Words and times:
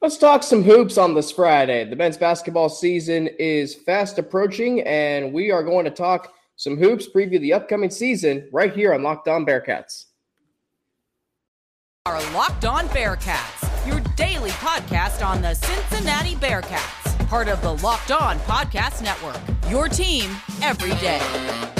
Let's 0.00 0.16
talk 0.16 0.44
some 0.44 0.62
hoops 0.62 0.96
on 0.96 1.14
this 1.14 1.32
Friday. 1.32 1.84
The 1.84 1.96
men's 1.96 2.16
basketball 2.16 2.68
season 2.68 3.28
is 3.38 3.74
fast 3.74 4.16
approaching, 4.18 4.80
and 4.82 5.32
we 5.32 5.50
are 5.50 5.64
going 5.64 5.84
to 5.86 5.90
talk 5.90 6.34
some 6.54 6.76
hoops, 6.76 7.08
preview 7.08 7.40
the 7.40 7.52
upcoming 7.52 7.90
season 7.90 8.48
right 8.52 8.72
here 8.72 8.94
on 8.94 9.02
Locked 9.02 9.26
On 9.26 9.44
Bearcats. 9.44 10.06
Our 12.06 12.20
Locked 12.32 12.64
On 12.64 12.88
Bearcats, 12.90 13.86
your 13.88 13.98
daily 14.14 14.50
podcast 14.50 15.26
on 15.26 15.42
the 15.42 15.54
Cincinnati 15.54 16.36
Bearcats, 16.36 17.28
part 17.28 17.48
of 17.48 17.60
the 17.62 17.74
Locked 17.74 18.12
On 18.12 18.38
Podcast 18.40 19.02
Network. 19.02 19.40
Your 19.68 19.88
team 19.88 20.30
every 20.62 20.94
day. 21.00 21.77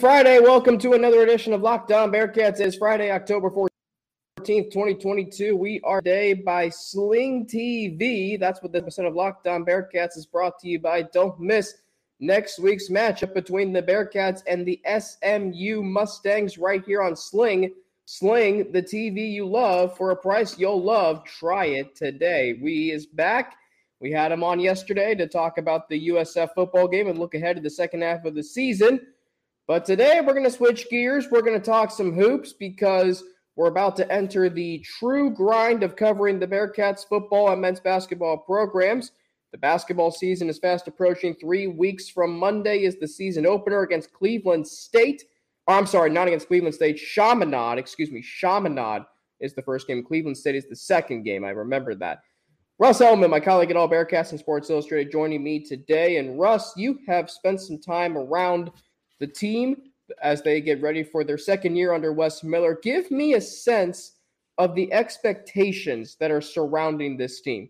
Friday, 0.00 0.40
welcome 0.40 0.76
to 0.78 0.92
another 0.92 1.22
edition 1.22 1.54
of 1.54 1.62
Locked 1.62 1.90
On 1.90 2.12
Bearcats. 2.12 2.60
It's 2.60 2.76
Friday, 2.76 3.10
October 3.10 3.48
14th, 3.48 4.70
2022. 4.70 5.56
We 5.56 5.80
are 5.84 6.02
today 6.02 6.34
by 6.34 6.68
Sling 6.68 7.46
TV. 7.46 8.38
That's 8.38 8.62
what 8.62 8.72
the 8.72 8.78
episode 8.78 9.06
of 9.06 9.14
Locked 9.14 9.46
On 9.46 9.64
Bearcats 9.64 10.18
is 10.18 10.26
brought 10.26 10.58
to 10.58 10.68
you 10.68 10.78
by. 10.80 11.02
Don't 11.02 11.40
miss 11.40 11.76
next 12.20 12.58
week's 12.58 12.90
matchup 12.90 13.32
between 13.32 13.72
the 13.72 13.82
Bearcats 13.82 14.42
and 14.46 14.66
the 14.66 14.82
SMU 14.84 15.82
Mustangs 15.82 16.58
right 16.58 16.84
here 16.84 17.00
on 17.00 17.16
Sling. 17.16 17.72
Sling, 18.04 18.70
the 18.72 18.82
TV 18.82 19.32
you 19.32 19.46
love 19.46 19.96
for 19.96 20.10
a 20.10 20.16
price 20.16 20.58
you'll 20.58 20.82
love. 20.82 21.24
Try 21.24 21.66
it 21.66 21.96
today. 21.96 22.58
We 22.60 22.90
is 22.90 23.06
back. 23.06 23.54
We 24.00 24.12
had 24.12 24.30
him 24.30 24.44
on 24.44 24.60
yesterday 24.60 25.14
to 25.14 25.26
talk 25.26 25.56
about 25.56 25.88
the 25.88 26.08
USF 26.08 26.50
football 26.54 26.86
game 26.86 27.08
and 27.08 27.18
look 27.18 27.34
ahead 27.34 27.56
to 27.56 27.62
the 27.62 27.70
second 27.70 28.02
half 28.02 28.26
of 28.26 28.34
the 28.34 28.42
season. 28.42 29.00
But 29.68 29.84
today 29.84 30.20
we're 30.20 30.32
going 30.32 30.44
to 30.44 30.50
switch 30.50 30.88
gears. 30.90 31.26
We're 31.28 31.42
going 31.42 31.60
to 31.60 31.64
talk 31.64 31.90
some 31.90 32.14
hoops 32.14 32.52
because 32.52 33.24
we're 33.56 33.66
about 33.66 33.96
to 33.96 34.12
enter 34.12 34.48
the 34.48 34.78
true 34.78 35.30
grind 35.30 35.82
of 35.82 35.96
covering 35.96 36.38
the 36.38 36.46
Bearcats 36.46 37.04
football 37.04 37.50
and 37.50 37.60
men's 37.60 37.80
basketball 37.80 38.38
programs. 38.38 39.10
The 39.50 39.58
basketball 39.58 40.12
season 40.12 40.48
is 40.48 40.60
fast 40.60 40.86
approaching. 40.86 41.34
Three 41.34 41.66
weeks 41.66 42.08
from 42.08 42.38
Monday 42.38 42.84
is 42.84 43.00
the 43.00 43.08
season 43.08 43.44
opener 43.44 43.80
against 43.80 44.12
Cleveland 44.12 44.68
State. 44.68 45.24
Oh, 45.66 45.74
I'm 45.74 45.86
sorry, 45.86 46.10
not 46.10 46.28
against 46.28 46.46
Cleveland 46.46 46.76
State. 46.76 46.96
Chaminade, 46.96 47.78
excuse 47.78 48.12
me, 48.12 48.22
Chaminade 48.22 49.02
is 49.40 49.54
the 49.54 49.62
first 49.62 49.88
game. 49.88 50.04
Cleveland 50.04 50.36
State 50.36 50.54
is 50.54 50.68
the 50.68 50.76
second 50.76 51.24
game. 51.24 51.44
I 51.44 51.50
remember 51.50 51.96
that. 51.96 52.20
Russ 52.78 53.00
Heltman, 53.00 53.30
my 53.30 53.40
colleague 53.40 53.70
at 53.72 53.76
All 53.76 53.88
Bearcats 53.88 54.30
and 54.30 54.38
Sports 54.38 54.70
Illustrated, 54.70 55.10
joining 55.10 55.42
me 55.42 55.64
today. 55.64 56.18
And 56.18 56.38
Russ, 56.38 56.74
you 56.76 57.00
have 57.08 57.28
spent 57.28 57.60
some 57.60 57.80
time 57.80 58.16
around– 58.16 58.70
the 59.20 59.26
team 59.26 59.76
as 60.22 60.42
they 60.42 60.60
get 60.60 60.82
ready 60.82 61.02
for 61.02 61.24
their 61.24 61.38
second 61.38 61.76
year 61.76 61.92
under 61.92 62.12
Wes 62.12 62.44
Miller. 62.44 62.78
Give 62.82 63.10
me 63.10 63.34
a 63.34 63.40
sense 63.40 64.12
of 64.58 64.74
the 64.74 64.92
expectations 64.92 66.16
that 66.20 66.30
are 66.30 66.40
surrounding 66.40 67.16
this 67.16 67.40
team. 67.40 67.68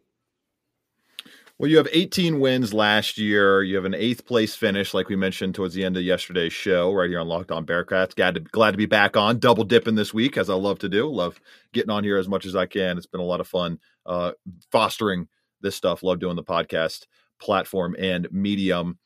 Well, 1.58 1.70
you 1.70 1.78
have 1.78 1.88
18 1.91 2.38
wins 2.38 2.75
last 2.75 3.16
year. 3.16 3.62
You 3.62 3.77
have 3.77 3.86
an 3.86 3.94
eighth 3.94 4.27
place 4.27 4.55
finish, 4.55 4.92
like 4.92 5.08
we 5.08 5.16
mentioned 5.16 5.55
towards 5.55 5.72
the 5.72 5.86
end 5.86 5.97
of 5.97 6.03
yesterday's 6.03 6.53
show, 6.53 6.92
right 6.92 7.08
here 7.08 7.19
on 7.19 7.28
Locked 7.28 7.50
On 7.50 7.64
Bearcats. 7.64 8.14
Glad 8.14 8.34
to, 8.34 8.41
glad 8.41 8.72
to 8.72 8.77
be 8.77 8.84
back 8.84 9.16
on, 9.16 9.38
double 9.38 9.64
dipping 9.64 9.94
this 9.94 10.12
week, 10.12 10.36
as 10.36 10.50
I 10.50 10.55
love 10.55 10.78
to 10.81 10.88
do. 10.91 11.08
Love 11.08 11.41
getting 11.72 11.88
on 11.88 12.05
here 12.05 12.19
as 12.19 12.28
much 12.28 12.44
as 12.44 12.55
I 12.55 12.66
can. 12.66 12.98
It's 12.98 13.06
been 13.06 13.22
a 13.22 13.25
lot 13.25 13.41
of 13.41 13.48
fun 13.48 13.78
uh, 14.05 14.33
fostering 14.70 15.28
this 15.62 15.75
stuff. 15.75 16.03
Love 16.03 16.19
doing 16.19 16.36
the 16.36 16.44
podcast 16.44 17.06
platform 17.41 17.97
and 17.98 18.28
medium 18.31 18.98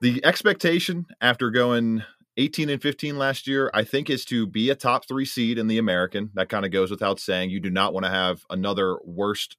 the 0.00 0.24
expectation 0.24 1.06
after 1.20 1.50
going 1.50 2.02
18 2.36 2.68
and 2.68 2.82
15 2.82 3.16
last 3.16 3.46
year, 3.46 3.70
I 3.72 3.84
think, 3.84 4.10
is 4.10 4.24
to 4.26 4.46
be 4.46 4.68
a 4.68 4.74
top 4.74 5.08
three 5.08 5.24
seed 5.24 5.58
in 5.58 5.68
the 5.68 5.78
American. 5.78 6.30
That 6.34 6.48
kind 6.48 6.66
of 6.66 6.70
goes 6.70 6.90
without 6.90 7.18
saying. 7.18 7.50
You 7.50 7.60
do 7.60 7.70
not 7.70 7.94
want 7.94 8.04
to 8.04 8.10
have 8.10 8.44
another 8.50 8.98
worst 9.04 9.56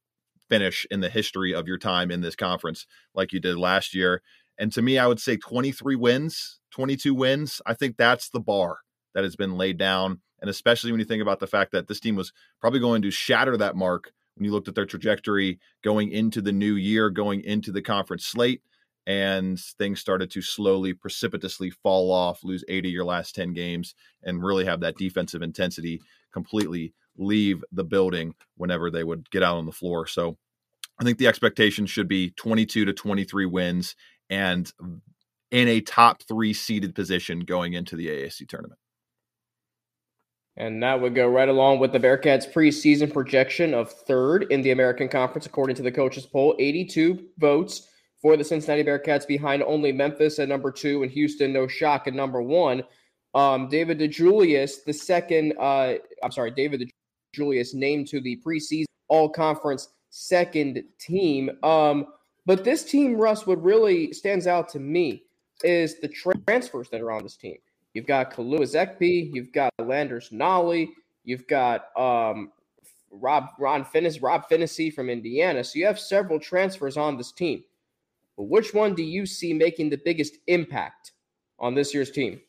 finish 0.48 0.86
in 0.92 1.00
the 1.00 1.10
history 1.10 1.54
of 1.54 1.68
your 1.68 1.78
time 1.78 2.12
in 2.12 2.22
this 2.22 2.36
conference 2.36 2.86
like 3.14 3.34
you 3.34 3.40
did 3.40 3.58
last 3.58 3.96
year. 3.96 4.22
And 4.58 4.72
to 4.74 4.82
me, 4.82 4.98
I 4.98 5.08
would 5.08 5.20
say 5.20 5.38
23 5.38 5.96
wins, 5.96 6.60
22 6.72 7.14
wins. 7.14 7.62
I 7.66 7.74
think 7.74 7.98
that's 7.98 8.30
the 8.30 8.40
bar 8.40 8.80
that 9.14 9.24
has 9.24 9.36
been 9.36 9.58
laid 9.58 9.78
down. 9.78 10.22
And 10.40 10.50
especially 10.50 10.92
when 10.92 11.00
you 11.00 11.06
think 11.06 11.22
about 11.22 11.40
the 11.40 11.48
fact 11.48 11.72
that 11.72 11.88
this 11.88 12.00
team 12.00 12.16
was 12.16 12.32
probably 12.62 12.80
going 12.80 13.02
to 13.02 13.12
shatter 13.12 13.58
that 13.58 13.76
mark 13.76 14.12
when 14.36 14.46
you 14.46 14.52
looked 14.52 14.68
at 14.68 14.76
their 14.76 14.86
trajectory 14.86 15.60
going 15.84 16.12
into 16.12 16.42
the 16.42 16.52
new 16.52 16.76
year, 16.76 17.10
going 17.10 17.44
into 17.44 17.72
the 17.72 17.82
conference 17.82 18.26
slate 18.26 18.62
and 19.08 19.58
things 19.58 20.02
started 20.02 20.30
to 20.30 20.42
slowly, 20.42 20.94
precipitously 20.94 21.70
fall 21.70 22.12
off, 22.12 22.44
lose 22.44 22.64
80 22.68 22.90
your 22.90 23.06
last 23.06 23.34
10 23.34 23.54
games, 23.54 23.96
and 24.24 24.44
really 24.44 24.66
have 24.66 24.82
that 24.82 24.98
defensive 24.98 25.42
intensity 25.42 26.02
completely 26.34 26.94
leave 27.18 27.64
the 27.72 27.86
building 27.86 28.36
whenever 28.58 28.92
they 28.92 29.06
would 29.06 29.28
get 29.32 29.42
out 29.42 29.58
on 29.58 29.66
the 29.66 29.72
floor. 29.72 30.06
So 30.08 30.38
I 31.00 31.06
think 31.06 31.18
the 31.18 31.28
expectation 31.28 31.86
should 31.86 32.10
be 32.10 32.32
22 32.32 32.84
to 32.84 32.94
23 32.94 33.46
wins 33.46 33.96
and 34.30 34.72
in 35.52 35.68
a 35.70 35.80
top 35.80 36.22
three 36.24 36.54
seeded 36.54 36.94
position 36.94 37.40
going 37.40 37.74
into 37.74 37.96
the 37.96 38.08
AAC 38.08 38.50
tournament. 38.50 38.80
And 40.58 40.84
that 40.84 41.00
would 41.00 41.16
go 41.16 41.28
right 41.28 41.48
along 41.48 41.80
with 41.80 41.94
the 41.94 42.00
Bearcats 42.00 42.52
preseason 42.52 43.14
projection 43.14 43.74
of 43.74 43.90
third 43.90 44.48
in 44.50 44.64
the 44.64 44.72
American 44.72 45.08
Conference, 45.08 45.46
according 45.46 45.78
to 45.78 45.84
the 45.84 45.92
coaches 45.92 46.26
poll. 46.26 46.56
82 46.60 47.28
votes 47.38 47.88
for 48.22 48.36
the 48.36 48.44
Cincinnati 48.44 48.84
Bearcats 48.84 49.28
behind 49.28 49.64
only 49.64 49.92
Memphis 49.92 50.40
at 50.40 50.50
number 50.50 50.72
two 50.72 51.04
and 51.04 51.12
Houston, 51.12 51.54
no 51.54 51.68
shock, 51.68 52.08
at 52.08 52.14
number 52.14 52.42
one. 52.42 52.84
Um, 53.34 53.70
David 53.70 54.00
DeJulius, 54.00 54.84
the 54.86 54.94
second, 54.94 55.54
uh, 55.60 55.96
I'm 56.24 56.32
sorry, 56.32 56.52
David 56.52 56.92
DeJulius 57.36 57.74
named 57.74 58.08
to 58.08 58.22
the 58.22 58.42
preseason 58.46 58.86
all 59.08 59.30
conference 59.30 59.90
second 60.10 60.84
team. 61.00 61.52
Um, 61.64 62.08
but 62.46 62.64
this 62.64 62.84
team, 62.84 63.16
Russ, 63.16 63.46
what 63.46 63.62
really 63.62 64.14
stands 64.14 64.48
out 64.48 64.70
to 64.70 64.80
me 64.80 65.24
is 65.64 66.00
the 66.00 66.08
transfers 66.08 66.90
that 66.90 67.02
are 67.02 67.12
on 67.12 67.24
this 67.24 67.36
team. 67.36 67.58
You've 67.94 68.08
got 68.08 68.32
Kalu 68.32 68.60
Ezikpe, 68.60 69.34
you've 69.34 69.52
got 69.52 69.72
Landers 69.80 70.30
Nolley, 70.30 70.90
you've 71.24 71.48
got 71.48 71.98
um, 71.98 72.52
Rob 73.12 73.50
Ron 73.60 73.84
Finney, 73.84 74.18
Rob 74.20 74.48
Phinisee 74.50 74.94
from 74.94 75.10
Indiana. 75.10 75.64
So 75.64 75.80
you 75.80 75.86
have 75.86 76.00
several 76.00 76.40
transfers 76.40 76.98
on 76.98 77.18
this 77.18 77.32
team. 77.32 77.64
But 78.38 78.50
which 78.50 78.74
one 78.74 78.94
do 78.94 79.04
you 79.04 79.26
see 79.26 79.54
making 79.54 79.90
the 79.90 80.00
biggest 80.04 80.38
impact 80.48 81.12
on 81.60 81.76
this 81.76 81.94
year's 81.94 82.12
team? 82.12 82.40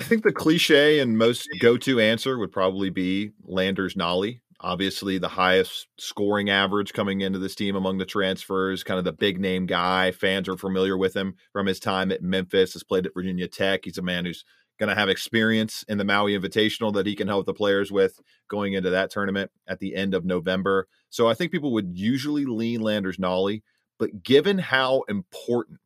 I 0.00 0.02
think 0.02 0.24
the 0.24 0.32
cliche 0.32 0.98
and 0.98 1.16
most 1.16 1.48
go 1.60 1.76
to 1.78 2.00
answer 2.00 2.36
would 2.36 2.50
probably 2.50 2.90
be 2.90 3.30
Landers 3.44 3.94
Nolley. 3.94 4.40
Obviously, 4.60 5.18
the 5.18 5.28
highest 5.28 5.86
scoring 5.98 6.50
average 6.50 6.92
coming 6.92 7.20
into 7.20 7.38
this 7.38 7.54
team 7.54 7.76
among 7.76 7.98
the 7.98 8.06
transfers, 8.06 8.82
kind 8.82 8.98
of 8.98 9.04
the 9.04 9.12
big 9.12 9.38
name 9.38 9.66
guy. 9.66 10.10
Fans 10.10 10.48
are 10.48 10.56
familiar 10.56 10.96
with 10.96 11.14
him 11.14 11.34
from 11.52 11.66
his 11.66 11.78
time 11.78 12.10
at 12.10 12.22
Memphis, 12.22 12.72
has 12.72 12.82
played 12.82 13.06
at 13.06 13.14
Virginia 13.14 13.46
Tech. 13.46 13.82
He's 13.84 13.98
a 13.98 14.02
man 14.02 14.24
who's 14.24 14.44
going 14.80 14.88
to 14.88 14.94
have 14.94 15.08
experience 15.08 15.84
in 15.88 15.98
the 15.98 16.04
Maui 16.04 16.36
Invitational 16.36 16.92
that 16.94 17.06
he 17.06 17.14
can 17.14 17.28
help 17.28 17.46
the 17.46 17.54
players 17.54 17.92
with 17.92 18.18
going 18.48 18.72
into 18.72 18.90
that 18.90 19.10
tournament 19.10 19.50
at 19.68 19.78
the 19.78 19.94
end 19.94 20.14
of 20.14 20.24
November. 20.24 20.88
So 21.10 21.28
I 21.28 21.34
think 21.34 21.52
people 21.52 21.72
would 21.72 21.96
usually 21.96 22.44
lean 22.44 22.80
Landers 22.80 23.18
Nolley. 23.18 23.62
But 23.98 24.22
given 24.22 24.58
how 24.58 25.02
important 25.08 25.80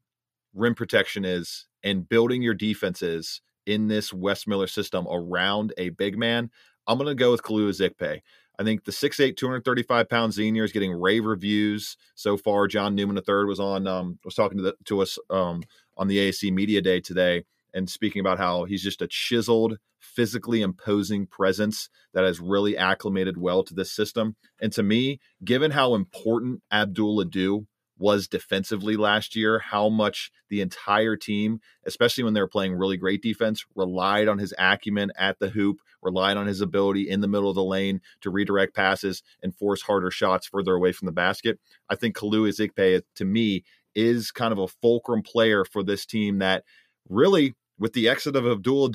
rim 0.55 0.75
protection 0.75 1.25
is 1.25 1.67
and 1.83 2.09
building 2.09 2.43
your 2.43 2.55
defenses 2.55 3.41
in 3.67 3.89
this 3.89 4.13
Wes 4.13 4.47
Miller 4.47 4.67
system 4.67 5.07
around 5.11 5.73
a 5.77 5.91
big 5.91 6.19
man, 6.19 6.51
I'm 6.87 6.99
going 6.99 7.09
to 7.09 7.15
go 7.15 7.31
with 7.31 7.43
Kalu 7.43 7.69
Ezikpe. 7.69 8.23
I 8.59 8.65
think 8.65 8.85
the 8.85 8.93
6'8", 8.93 9.37
235 9.37 10.09
pound 10.09 10.35
senior 10.35 10.65
is 10.65 10.73
getting 10.73 10.93
rave 10.93 11.25
reviews 11.25 11.97
so 12.15 12.37
far. 12.37 12.67
John 12.67 12.95
Newman 12.95 13.17
III 13.17 13.45
was 13.45 13.61
on 13.61 13.87
um, 13.87 14.19
was 14.25 14.35
talking 14.35 14.59
to 14.59 14.65
the, 14.65 14.75
to 14.87 15.01
us 15.01 15.19
um, 15.31 15.63
on 15.97 16.09
the 16.09 16.19
AAC 16.19 16.53
Media 16.53 16.83
Day 16.83 17.01
today 17.01 17.45
and 17.75 17.89
speaking 17.89 18.21
about 18.21 18.39
how 18.39 18.65
he's 18.65 18.83
just 18.83 19.03
a 19.03 19.07
chiseled, 19.07 19.79
physically 20.01 20.63
imposing 20.63 21.27
presence 21.27 21.89
that 22.15 22.25
has 22.25 22.41
really 22.41 22.77
acclimated 22.77 23.37
well 23.37 23.63
to 23.63 23.75
this 23.75 23.93
system. 23.93 24.35
And 24.61 24.73
to 24.73 24.83
me, 24.83 25.21
given 25.45 25.71
how 25.71 25.95
important 25.95 26.63
Abdul 26.73 27.21
Ado 27.21 27.67
was 27.99 28.29
defensively 28.29 28.97
last 28.97 29.35
year, 29.35 29.59
how 29.59 29.89
much 29.89 30.31
the 30.49 30.61
entire 30.61 31.17
team, 31.17 31.61
especially 31.85 32.25
when 32.25 32.35
they 32.35 32.41
were 32.41 32.49
playing 32.49 32.75
really 32.75 32.97
great 32.97 33.23
defense, 33.23 33.65
relied 33.75 34.29
on 34.29 34.39
his 34.39 34.55
acumen 34.59 35.13
at 35.17 35.39
the 35.39 35.51
hoop, 35.51 35.81
relied 36.03 36.37
on 36.37 36.47
his 36.47 36.61
ability 36.61 37.09
in 37.09 37.21
the 37.21 37.29
middle 37.29 37.49
of 37.49 37.57
the 37.57 37.65
lane 37.65 38.01
to 38.21 38.31
redirect 38.31 38.75
passes 38.75 39.23
and 39.43 39.55
force 39.55 39.83
harder 39.83 40.11
shots 40.11 40.47
further 40.47 40.75
away 40.75 40.93
from 40.93 41.07
the 41.07 41.13
basket. 41.13 41.59
I 41.91 41.97
think 41.97 42.17
Kalu 42.17 42.49
Ezikpe, 42.49 43.03
to 43.17 43.25
me, 43.25 43.65
is 43.95 44.31
kind 44.31 44.53
of 44.53 44.59
a 44.59 44.69
fulcrum 44.69 45.23
player 45.23 45.65
for 45.65 45.83
this 45.83 46.07
team 46.07 46.39
that 46.39 46.65
really, 47.09 47.55
with 47.79 47.93
the 47.95 48.09
exit 48.09 48.37
of 48.37 48.47
Abdul 48.47 48.89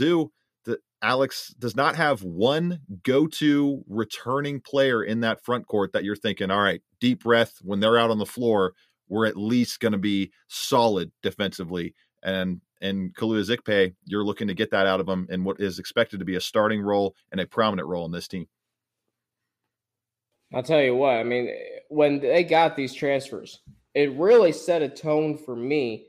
that 0.66 0.80
Alex 1.02 1.54
does 1.60 1.76
not 1.76 1.98
have 1.98 2.24
one 2.24 2.80
go-to 3.04 3.84
returning 3.90 4.62
player 4.62 5.04
in 5.04 5.20
that 5.20 5.44
front 5.44 5.68
court 5.68 5.92
that 5.92 6.06
you're 6.06 6.16
thinking, 6.16 6.50
all 6.50 6.62
right, 6.62 6.82
deep 7.02 7.24
breath 7.24 7.58
when 7.62 7.82
they're 7.82 7.98
out 7.98 8.12
on 8.12 8.20
the 8.20 8.26
floor 8.26 8.74
we're 9.08 9.26
at 9.26 9.38
least 9.38 9.80
going 9.80 9.92
to 9.92 9.98
be 9.98 10.32
solid 10.48 11.12
defensively. 11.22 11.94
And 12.24 12.62
and 12.82 13.16
Kalu 13.16 13.42
Ezikpe, 13.42 13.96
you're 14.06 14.26
looking 14.26 14.48
to 14.48 14.54
get 14.54 14.72
that 14.72 14.88
out 14.88 15.00
of 15.00 15.08
him 15.08 15.26
in 15.30 15.44
what 15.44 15.60
is 15.60 15.80
expected 15.80 16.20
to 16.20 16.26
be 16.26 16.36
a 16.36 16.42
starting 16.42 16.82
role 16.82 17.16
and 17.32 17.40
a 17.40 17.48
prominent 17.48 17.88
role 17.88 18.06
in 18.06 18.12
this 18.12 18.28
team. 18.28 18.48
I'll 20.54 20.64
tell 20.64 20.82
you 20.82 20.96
what, 20.96 21.16
I 21.16 21.24
mean, 21.24 21.50
when 21.90 22.20
they 22.20 22.44
got 22.44 22.76
these 22.76 22.94
transfers, 22.94 23.62
it 23.96 24.12
really 24.14 24.52
set 24.52 24.82
a 24.82 24.90
tone 24.90 25.38
for 25.38 25.56
me 25.56 26.08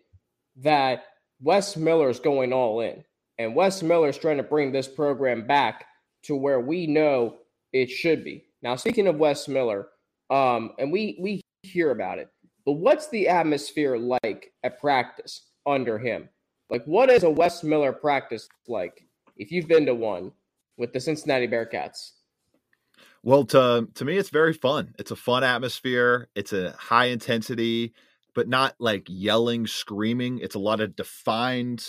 that 0.57 1.05
Wes 1.41 1.77
Miller 1.77 2.11
is 2.11 2.21
going 2.21 2.53
all 2.53 2.81
in. 2.81 3.05
And 3.39 3.55
Wes 3.55 3.83
Miller 3.83 4.09
is 4.09 4.19
trying 4.19 4.37
to 4.37 4.43
bring 4.43 4.71
this 4.71 4.89
program 4.89 5.47
back 5.47 5.87
to 6.25 6.37
where 6.37 6.61
we 6.61 6.87
know 6.87 7.37
it 7.73 7.91
should 7.91 8.23
be. 8.25 8.45
Now, 8.63 8.77
speaking 8.77 9.07
of 9.07 9.17
Wes 9.17 9.49
Miller, 9.49 9.89
um, 10.31 10.73
and 10.79 10.93
we 10.93 11.19
we 11.21 11.41
hear 11.63 11.91
about 11.91 12.19
it, 12.19 12.29
but 12.65 12.73
what's 12.73 13.09
the 13.09 13.29
atmosphere 13.29 13.97
like 13.97 14.53
at 14.63 14.81
practice 14.81 15.49
under 15.67 15.99
him? 15.99 16.29
Like, 16.71 16.85
what 16.85 17.11
is 17.11 17.23
a 17.23 17.31
Wes 17.31 17.63
Miller 17.63 17.93
practice 17.93 18.49
like? 18.69 19.07
If 19.37 19.51
you've 19.51 19.69
been 19.69 19.87
to 19.87 19.95
one 19.95 20.33
with 20.77 20.93
the 20.93 21.01
Cincinnati 21.01 21.49
Bearcats, 21.49 22.13
well, 23.25 23.45
to 23.47 23.89
to 23.95 24.05
me, 24.05 24.19
it's 24.19 24.29
very 24.29 24.53
fun. 24.53 24.95
It's 24.99 25.11
a 25.11 25.17
fun 25.17 25.45
atmosphere. 25.45 26.29
It's 26.35 26.53
a 26.53 26.73
high 26.73 27.07
intensity, 27.07 27.95
but 28.35 28.49
not 28.49 28.75
like 28.79 29.07
yelling, 29.09 29.67
screaming. 29.67 30.41
It's 30.41 30.55
a 30.55 30.61
lot 30.61 30.81
of 30.81 30.95
defined 30.95 31.87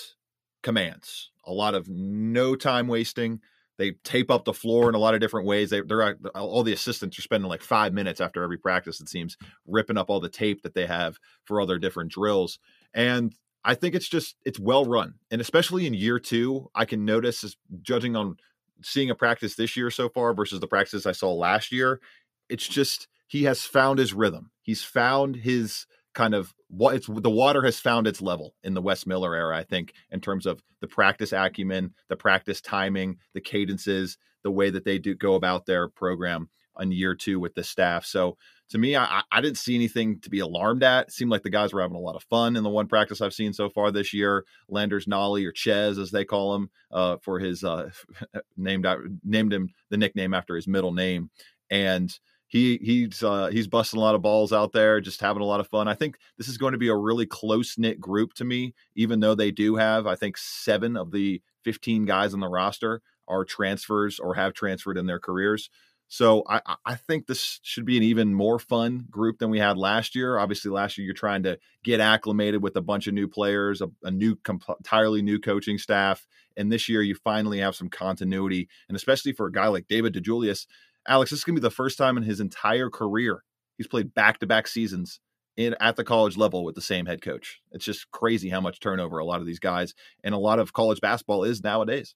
commands, 0.64 1.32
a 1.46 1.52
lot 1.52 1.76
of 1.76 1.90
no 1.90 2.56
time 2.56 2.88
wasting. 2.88 3.42
They 3.78 3.92
tape 4.04 4.32
up 4.32 4.46
the 4.46 4.54
floor 4.54 4.90
in 4.90 4.96
a 4.96 5.00
lot 5.00 5.14
of 5.14 5.20
different 5.20 5.48
ways. 5.48 5.70
They, 5.70 5.82
they're 5.82 6.18
all 6.36 6.64
the 6.64 6.74
assistants 6.74 7.20
are 7.20 7.24
spending 7.24 7.50
like 7.50 7.62
five 7.62 7.94
minutes 7.94 8.22
after 8.22 8.44
every 8.44 8.58
practice. 8.58 9.02
It 9.02 9.10
seems 9.10 9.38
ripping 9.68 9.98
up 9.98 10.10
all 10.10 10.20
the 10.20 10.30
tape 10.30 10.62
that 10.64 10.74
they 10.74 10.86
have 10.86 11.18
for 11.44 11.60
all 11.60 11.68
their 11.68 11.80
different 11.80 12.12
drills, 12.12 12.60
and 12.94 13.36
I 13.66 13.74
think 13.74 13.96
it's 13.96 14.08
just 14.08 14.36
it's 14.46 14.60
well 14.60 14.86
run, 14.86 15.16
and 15.32 15.42
especially 15.42 15.88
in 15.88 15.94
year 15.94 16.20
two, 16.20 16.70
I 16.76 16.86
can 16.86 17.04
notice, 17.04 17.56
judging 17.82 18.16
on 18.16 18.38
seeing 18.84 19.10
a 19.10 19.16
practice 19.16 19.56
this 19.56 19.76
year 19.76 19.90
so 19.90 20.08
far 20.08 20.34
versus 20.34 20.60
the 20.60 20.68
practices 20.68 21.06
I 21.06 21.14
saw 21.14 21.34
last 21.34 21.72
year, 21.72 22.00
it's 22.48 22.68
just 22.68 23.08
he 23.28 23.44
has 23.44 23.64
found 23.64 24.00
his 24.00 24.14
rhythm. 24.14 24.52
He's 24.62 24.84
found 24.84 25.38
his 25.38 25.88
kind 26.16 26.34
of 26.34 26.56
what 26.70 26.96
it's 26.96 27.08
the 27.08 27.30
water 27.30 27.62
has 27.62 27.80
found 27.80 28.08
its 28.08 28.22
level 28.22 28.56
in 28.64 28.74
the 28.74 28.82
Wes 28.82 29.06
Miller 29.06 29.36
era, 29.36 29.56
I 29.56 29.64
think, 29.64 29.94
in 30.10 30.22
terms 30.22 30.46
of 30.46 30.64
the 30.82 30.88
practice 30.88 31.34
acumen, 31.34 31.94
the 32.10 32.16
practice 32.16 32.62
timing, 32.62 33.18
the 33.34 33.42
cadences, 33.42 34.18
the 34.44 34.52
way 34.52 34.70
that 34.70 34.86
they 34.86 34.98
do 34.98 35.14
go 35.14 35.36
about 35.36 35.66
their 35.66 35.88
program 35.88 36.50
on 36.78 36.92
year 36.92 37.16
two 37.16 37.40
with 37.40 37.54
the 37.54 37.64
staff. 37.64 38.06
So 38.06 38.38
to 38.70 38.78
me, 38.78 38.96
I, 38.96 39.22
I 39.32 39.42
didn't 39.42 39.58
see 39.58 39.76
anything 39.76 40.20
to 40.22 40.30
be 40.30 40.40
alarmed 40.40 40.84
at. 40.84 41.08
It 41.08 41.12
seemed 41.12 41.32
like 41.32 41.44
the 41.44 41.50
guys 41.50 41.72
were 41.72 41.82
having 41.82 41.96
a 41.96 42.02
lot 42.02 42.16
of 42.16 42.24
fun 42.24 42.56
in 42.56 42.64
the 42.64 42.70
one 42.70 42.88
practice 42.88 43.22
I've 43.22 43.34
seen 43.34 43.54
so 43.54 43.70
far 43.70 43.92
this 43.92 44.14
year. 44.14 44.44
Landers 44.68 45.06
Nolley 45.06 45.46
or 45.46 45.52
Ches, 45.52 45.98
as 45.98 46.12
they 46.12 46.26
call 46.26 46.56
him, 46.56 46.70
uh, 46.92 47.18
for 47.22 47.40
his 47.40 47.64
uh, 47.64 47.90
named 48.58 48.88
named 49.24 49.54
him 49.54 49.70
the 49.90 49.98
nickname 49.98 50.34
after 50.34 50.56
his 50.56 50.68
middle 50.68 50.94
name, 50.94 51.30
and 51.70 52.18
he 52.56 52.80
he's 52.82 53.22
uh, 53.22 53.48
he's 53.52 53.68
busting 53.68 54.00
a 54.00 54.02
lot 54.02 54.16
of 54.16 54.22
balls 54.22 54.54
out 54.54 54.72
there, 54.72 55.02
just 55.02 55.20
having 55.20 55.42
a 55.42 55.46
lot 55.46 55.60
of 55.60 55.68
fun. 55.68 55.90
I 55.90 55.94
think 55.94 56.18
this 56.38 56.48
is 56.48 56.58
going 56.58 56.72
to 56.72 56.78
be 56.78 56.88
a 56.88 56.96
really 56.96 57.26
close 57.26 57.78
knit 57.78 58.00
group 58.00 58.34
to 58.36 58.46
me, 58.46 58.74
even 58.96 59.20
though 59.20 59.36
they 59.36 59.52
do 59.52 59.76
have 59.76 60.08
I 60.08 60.16
think 60.16 60.38
seven 60.38 60.96
of 60.96 61.12
the 61.12 61.42
fifteen 61.66 62.06
guys 62.06 62.34
on 62.34 62.40
the 62.40 62.48
roster 62.48 63.02
are 63.28 63.44
transfers 63.44 64.20
or 64.20 64.36
have 64.36 64.54
transferred 64.54 64.98
in 64.98 65.06
their 65.06 65.20
careers. 65.20 65.70
So 66.08 66.44
I, 66.48 66.62
I 66.86 66.96
think 66.96 67.26
this 67.26 67.60
should 67.64 67.84
be 67.84 67.98
an 67.98 68.04
even 68.04 68.34
more 68.34 68.60
fun 68.60 69.06
group 69.10 69.40
than 69.40 69.50
we 69.50 69.60
had 69.60 69.76
last 69.76 70.16
year. 70.16 70.38
Obviously, 70.38 70.72
last 70.72 70.98
year 70.98 71.04
you're 71.04 71.16
trying 71.16 71.44
to 71.44 71.58
get 71.84 72.00
acclimated 72.00 72.62
with 72.64 72.78
a 72.78 72.82
bunch 72.82 73.08
of 73.08 73.16
new 73.16 73.28
players, 73.28 73.82
a, 73.82 73.90
a 74.04 74.12
new, 74.12 74.38
entirely 74.48 75.24
new 75.24 75.40
coaching 75.40 75.80
staff, 75.80 76.26
and 76.56 76.72
this 76.72 76.88
year 76.88 77.02
you 77.02 77.16
finally 77.16 77.60
have 77.60 77.76
some 77.76 77.90
continuity. 77.90 78.70
And 78.88 78.96
especially 78.96 79.34
for 79.34 79.48
a 79.48 79.52
guy 79.52 79.68
like 79.68 79.88
David 79.88 80.14
DeJulius, 80.14 80.68
Alex, 81.08 81.32
this 81.32 81.40
is 81.40 81.44
going 81.44 81.56
to 81.56 81.62
be 81.62 81.66
the 81.66 81.72
first 81.72 81.98
time 81.98 82.18
in 82.18 82.24
his 82.24 82.40
entire 82.40 82.90
career 82.90 83.44
he's 83.78 83.88
played 83.88 84.14
back-to-back 84.14 84.68
seasons 84.68 85.20
in 85.58 85.76
at 85.80 85.96
the 85.96 86.04
college 86.04 86.38
level 86.38 86.64
with 86.64 86.76
the 86.76 86.82
same 86.82 87.06
head 87.06 87.22
coach. 87.22 87.62
It's 87.72 87.86
just 87.86 88.12
crazy 88.12 88.50
how 88.50 88.62
much 88.62 88.80
turnover 88.80 89.20
a 89.20 89.26
lot 89.26 89.40
of 89.40 89.46
these 89.46 89.60
guys 89.60 89.94
and 90.24 90.34
a 90.34 90.38
lot 90.40 90.60
of 90.60 90.74
college 90.74 91.00
basketball 91.02 91.44
is 91.44 91.64
nowadays. 91.64 92.14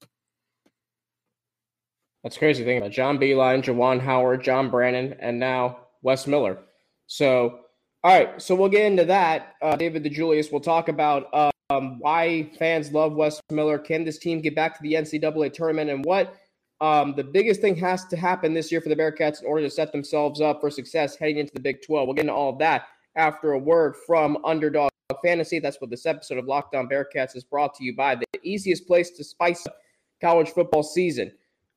That's 2.22 2.36
crazy 2.36 2.64
thing 2.64 2.78
about 2.78 2.90
John 2.90 3.18
Beilein, 3.18 3.62
Juwan 3.62 4.00
Howard, 4.00 4.42
John 4.42 4.68
Brannen, 4.68 5.14
and 5.20 5.38
now 5.38 5.78
Wes 6.02 6.26
Miller. 6.26 6.58
So, 7.06 7.60
all 8.04 8.12
right, 8.12 8.40
so 8.40 8.54
we'll 8.54 8.68
get 8.68 8.84
into 8.84 9.06
that. 9.06 9.54
Uh, 9.62 9.76
David 9.76 10.04
DeJulius, 10.04 10.52
we'll 10.52 10.60
talk 10.60 10.88
about 10.88 11.32
um, 11.70 11.98
why 11.98 12.50
fans 12.58 12.92
love 12.92 13.14
Wes 13.14 13.40
Miller. 13.50 13.78
Can 13.78 14.04
this 14.04 14.18
team 14.18 14.42
get 14.42 14.54
back 14.54 14.76
to 14.76 14.82
the 14.82 14.94
NCAA 14.94 15.52
tournament, 15.52 15.88
and 15.90 16.04
what 16.04 16.36
um, 16.80 17.14
the 17.14 17.24
biggest 17.24 17.60
thing 17.60 17.76
has 17.76 18.06
to 18.06 18.16
happen 18.16 18.54
this 18.54 18.72
year 18.72 18.80
for 18.80 18.88
the 18.88 18.96
Bearcats 18.96 19.40
in 19.40 19.46
order 19.46 19.62
to 19.62 19.70
set 19.70 19.92
themselves 19.92 20.40
up 20.40 20.60
for 20.60 20.70
success 20.70 21.16
heading 21.16 21.38
into 21.38 21.52
the 21.52 21.60
Big 21.60 21.82
12? 21.82 22.06
We'll 22.06 22.14
get 22.14 22.22
into 22.22 22.32
all 22.32 22.50
of 22.50 22.58
that 22.58 22.86
after 23.16 23.52
a 23.52 23.58
word 23.58 23.96
from 24.06 24.38
Underdog 24.44 24.90
Fantasy. 25.22 25.58
That's 25.58 25.80
what 25.80 25.90
this 25.90 26.06
episode 26.06 26.38
of 26.38 26.46
Locked 26.46 26.74
On 26.74 26.88
Bearcats 26.88 27.36
is 27.36 27.44
brought 27.44 27.74
to 27.74 27.84
you 27.84 27.94
by. 27.94 28.14
The 28.14 28.26
easiest 28.42 28.86
place 28.86 29.10
to 29.10 29.24
spice 29.24 29.66
up 29.66 29.76
college 30.20 30.50
football 30.50 30.82
season. 30.82 31.32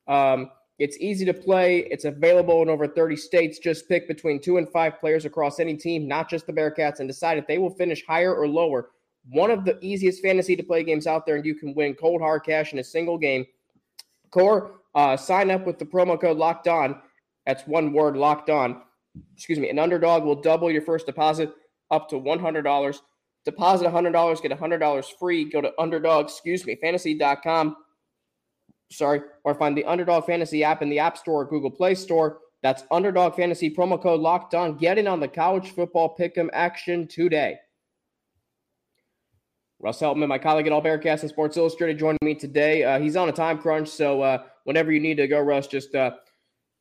Um, 0.06 0.50
it's 0.78 0.98
easy 0.98 1.24
to 1.26 1.34
play. 1.34 1.80
It's 1.90 2.04
available 2.04 2.62
in 2.62 2.68
over 2.68 2.88
30 2.88 3.16
states. 3.16 3.58
Just 3.58 3.88
pick 3.88 4.08
between 4.08 4.40
two 4.40 4.56
and 4.56 4.68
five 4.68 4.98
players 4.98 5.24
across 5.24 5.60
any 5.60 5.76
team, 5.76 6.08
not 6.08 6.28
just 6.28 6.46
the 6.46 6.52
Bearcats, 6.52 6.98
and 6.98 7.08
decide 7.08 7.38
if 7.38 7.46
they 7.46 7.58
will 7.58 7.70
finish 7.70 8.04
higher 8.06 8.34
or 8.34 8.48
lower. 8.48 8.90
One 9.30 9.50
of 9.50 9.64
the 9.64 9.78
easiest 9.80 10.22
fantasy 10.22 10.56
to 10.56 10.62
play 10.62 10.82
games 10.82 11.06
out 11.06 11.26
there, 11.26 11.36
and 11.36 11.44
you 11.44 11.54
can 11.54 11.74
win 11.74 11.94
cold 11.94 12.20
hard 12.20 12.44
cash 12.44 12.72
in 12.72 12.78
a 12.78 12.84
single 12.84 13.16
game. 13.16 13.46
Core, 14.30 14.80
uh, 14.94 15.16
sign 15.16 15.50
up 15.50 15.66
with 15.66 15.78
the 15.78 15.84
promo 15.84 16.20
code 16.20 16.36
Locked 16.36 16.68
On. 16.68 17.00
That's 17.46 17.66
one 17.66 17.92
word, 17.92 18.16
Locked 18.16 18.50
On. 18.50 18.82
Excuse 19.34 19.58
me. 19.58 19.70
An 19.70 19.78
underdog 19.78 20.24
will 20.24 20.40
double 20.40 20.70
your 20.70 20.82
first 20.82 21.06
deposit 21.06 21.52
up 21.90 22.08
to 22.08 22.16
$100. 22.16 22.98
Deposit 23.44 23.86
$100, 23.86 24.42
get 24.42 24.58
$100 24.58 25.04
free. 25.18 25.44
Go 25.44 25.60
to 25.60 25.72
underdog, 25.78 26.26
excuse 26.26 26.64
me, 26.64 26.76
fantasy.com 26.76 27.76
sorry, 28.94 29.22
or 29.44 29.54
find 29.54 29.76
the 29.76 29.84
Underdog 29.84 30.24
Fantasy 30.26 30.64
app 30.64 30.82
in 30.82 30.88
the 30.88 30.98
App 30.98 31.18
Store 31.18 31.42
or 31.42 31.46
Google 31.46 31.70
Play 31.70 31.94
Store. 31.94 32.38
That's 32.62 32.84
Underdog 32.90 33.34
Fantasy 33.34 33.74
promo 33.74 34.00
code 34.00 34.20
locked 34.20 34.54
on. 34.54 34.76
Get 34.76 34.98
in 34.98 35.06
on 35.06 35.20
the 35.20 35.28
college 35.28 35.70
football 35.70 36.16
pick'em 36.18 36.48
action 36.52 37.06
today. 37.06 37.56
Russ 39.84 40.00
Heltman, 40.00 40.28
my 40.28 40.38
colleague 40.38 40.66
at 40.66 40.72
All 40.72 40.80
Bearcats 40.80 41.20
and 41.20 41.28
Sports 41.28 41.58
Illustrated, 41.58 41.98
joining 41.98 42.16
me 42.22 42.34
today. 42.34 42.84
Uh, 42.84 42.98
he's 42.98 43.16
on 43.16 43.28
a 43.28 43.32
time 43.32 43.58
crunch, 43.58 43.86
so 43.86 44.22
uh, 44.22 44.38
whenever 44.64 44.90
you 44.90 44.98
need 44.98 45.18
to 45.18 45.28
go, 45.28 45.38
Russ, 45.38 45.66
just 45.66 45.94
uh, 45.94 46.12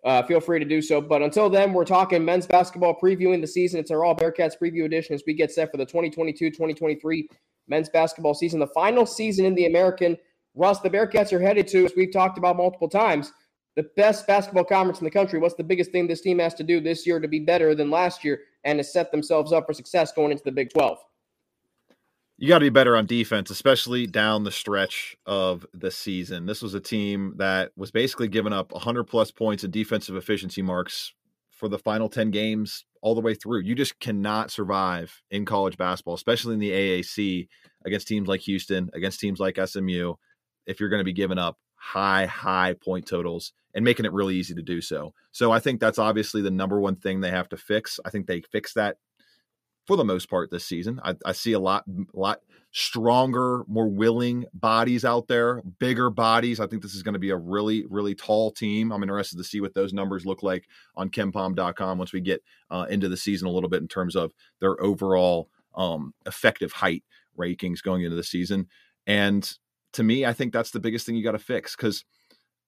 uh, 0.05 0.23
feel 0.23 0.39
free 0.39 0.57
to 0.57 0.63
do 0.63 0.81
so. 0.81 1.01
But 1.01 1.21
until 1.21 1.49
then, 1.49 1.73
we're 1.73 1.83
talking 1.83 2.23
men's 2.23 2.47
basketball, 2.47 2.97
previewing 2.97 3.41
the 3.41 3.47
season. 3.47 3.81
It's 3.81 3.91
our 3.91 4.05
All 4.05 4.15
Bearcats 4.15 4.53
preview 4.57 4.85
edition 4.85 5.15
as 5.15 5.23
we 5.27 5.33
get 5.33 5.51
set 5.51 5.69
for 5.69 5.75
the 5.75 5.85
2022 5.85 6.49
2023 6.49 7.27
men's 7.67 7.89
basketball 7.89 8.33
season, 8.33 8.61
the 8.61 8.67
final 8.67 9.05
season 9.05 9.43
in 9.43 9.53
the 9.53 9.65
American 9.65 10.17
Russ, 10.55 10.79
the 10.79 10.89
Bearcats 10.89 11.33
are 11.33 11.41
headed 11.41 11.67
to, 11.67 11.83
as 11.83 11.91
we've 11.97 12.13
talked 12.13 12.37
about 12.37 12.55
multiple 12.55 12.87
times, 12.87 13.33
the 13.75 13.83
best 13.97 14.25
basketball 14.27 14.63
conference 14.63 14.99
in 14.99 15.05
the 15.05 15.11
country. 15.11 15.39
What's 15.39 15.55
the 15.55 15.63
biggest 15.65 15.91
thing 15.91 16.07
this 16.07 16.21
team 16.21 16.39
has 16.39 16.53
to 16.53 16.63
do 16.63 16.79
this 16.79 17.05
year 17.05 17.19
to 17.19 17.27
be 17.27 17.39
better 17.39 17.75
than 17.75 17.89
last 17.89 18.23
year 18.23 18.39
and 18.63 18.79
to 18.79 18.83
set 18.83 19.11
themselves 19.11 19.51
up 19.51 19.65
for 19.65 19.73
success 19.73 20.13
going 20.13 20.31
into 20.31 20.43
the 20.45 20.53
Big 20.53 20.69
12? 20.71 20.99
You 22.43 22.49
got 22.49 22.59
to 22.59 22.65
be 22.65 22.69
better 22.69 22.97
on 22.97 23.05
defense, 23.05 23.49
especially 23.51 24.05
down 24.05 24.43
the 24.43 24.51
stretch 24.51 25.15
of 25.25 25.65
the 25.73 25.89
season. 25.89 26.45
This 26.45 26.61
was 26.61 26.73
a 26.73 26.81
team 26.81 27.35
that 27.37 27.71
was 27.77 27.89
basically 27.89 28.27
giving 28.27 28.51
up 28.51 28.73
100 28.73 29.05
plus 29.05 29.31
points 29.31 29.63
in 29.63 29.71
defensive 29.71 30.17
efficiency 30.17 30.61
marks 30.61 31.13
for 31.51 31.69
the 31.69 31.79
final 31.79 32.09
10 32.09 32.31
games 32.31 32.83
all 33.01 33.15
the 33.15 33.21
way 33.21 33.33
through. 33.33 33.61
You 33.61 33.75
just 33.75 33.97
cannot 34.01 34.51
survive 34.51 35.21
in 35.31 35.45
college 35.45 35.77
basketball, 35.77 36.15
especially 36.15 36.55
in 36.55 36.59
the 36.59 36.71
AAC 36.71 37.47
against 37.85 38.09
teams 38.09 38.27
like 38.27 38.41
Houston, 38.41 38.89
against 38.93 39.21
teams 39.21 39.39
like 39.39 39.57
SMU 39.65 40.15
if 40.65 40.81
you're 40.81 40.89
going 40.89 40.99
to 40.99 41.05
be 41.05 41.13
giving 41.13 41.39
up 41.39 41.57
high, 41.75 42.25
high 42.25 42.75
point 42.83 43.07
totals 43.07 43.53
and 43.73 43.85
making 43.85 44.05
it 44.05 44.11
really 44.11 44.35
easy 44.35 44.53
to 44.53 44.61
do 44.61 44.81
so. 44.81 45.13
So 45.31 45.53
I 45.53 45.59
think 45.59 45.79
that's 45.79 45.97
obviously 45.97 46.41
the 46.41 46.51
number 46.51 46.81
one 46.81 46.97
thing 46.97 47.21
they 47.21 47.31
have 47.31 47.47
to 47.49 47.57
fix. 47.57 48.01
I 48.03 48.09
think 48.09 48.27
they 48.27 48.41
fix 48.41 48.73
that 48.73 48.97
for 49.85 49.97
the 49.97 50.05
most 50.05 50.29
part 50.29 50.51
this 50.51 50.65
season. 50.65 50.99
I, 51.03 51.15
I 51.25 51.31
see 51.33 51.53
a 51.53 51.59
lot, 51.59 51.83
lot 52.13 52.39
stronger, 52.71 53.63
more 53.67 53.87
willing 53.87 54.45
bodies 54.53 55.05
out 55.05 55.27
there, 55.27 55.61
bigger 55.79 56.09
bodies. 56.09 56.59
I 56.59 56.67
think 56.67 56.81
this 56.81 56.95
is 56.95 57.03
going 57.03 57.13
to 57.13 57.19
be 57.19 57.29
a 57.29 57.37
really, 57.37 57.85
really 57.89 58.15
tall 58.15 58.51
team. 58.51 58.91
I'm 58.91 59.03
interested 59.03 59.37
to 59.37 59.43
see 59.43 59.61
what 59.61 59.75
those 59.75 59.93
numbers 59.93 60.25
look 60.25 60.41
like 60.41 60.67
on 60.95 61.09
KenPom.com 61.09 61.97
once 61.97 62.13
we 62.13 62.21
get 62.21 62.41
uh, 62.71 62.87
into 62.89 63.09
the 63.09 63.17
season 63.17 63.47
a 63.47 63.51
little 63.51 63.69
bit 63.69 63.81
in 63.81 63.87
terms 63.87 64.15
of 64.15 64.33
their 64.59 64.81
overall 64.81 65.49
um, 65.75 66.13
effective 66.25 66.71
height 66.71 67.03
rankings 67.37 67.81
going 67.81 68.03
into 68.03 68.15
the 68.15 68.23
season. 68.23 68.67
And 69.05 69.51
to 69.93 70.03
me, 70.03 70.25
I 70.25 70.33
think 70.33 70.53
that's 70.53 70.71
the 70.71 70.79
biggest 70.79 71.05
thing 71.05 71.15
you 71.15 71.23
got 71.23 71.33
to 71.33 71.39
fix 71.39 71.75
because 71.75 72.03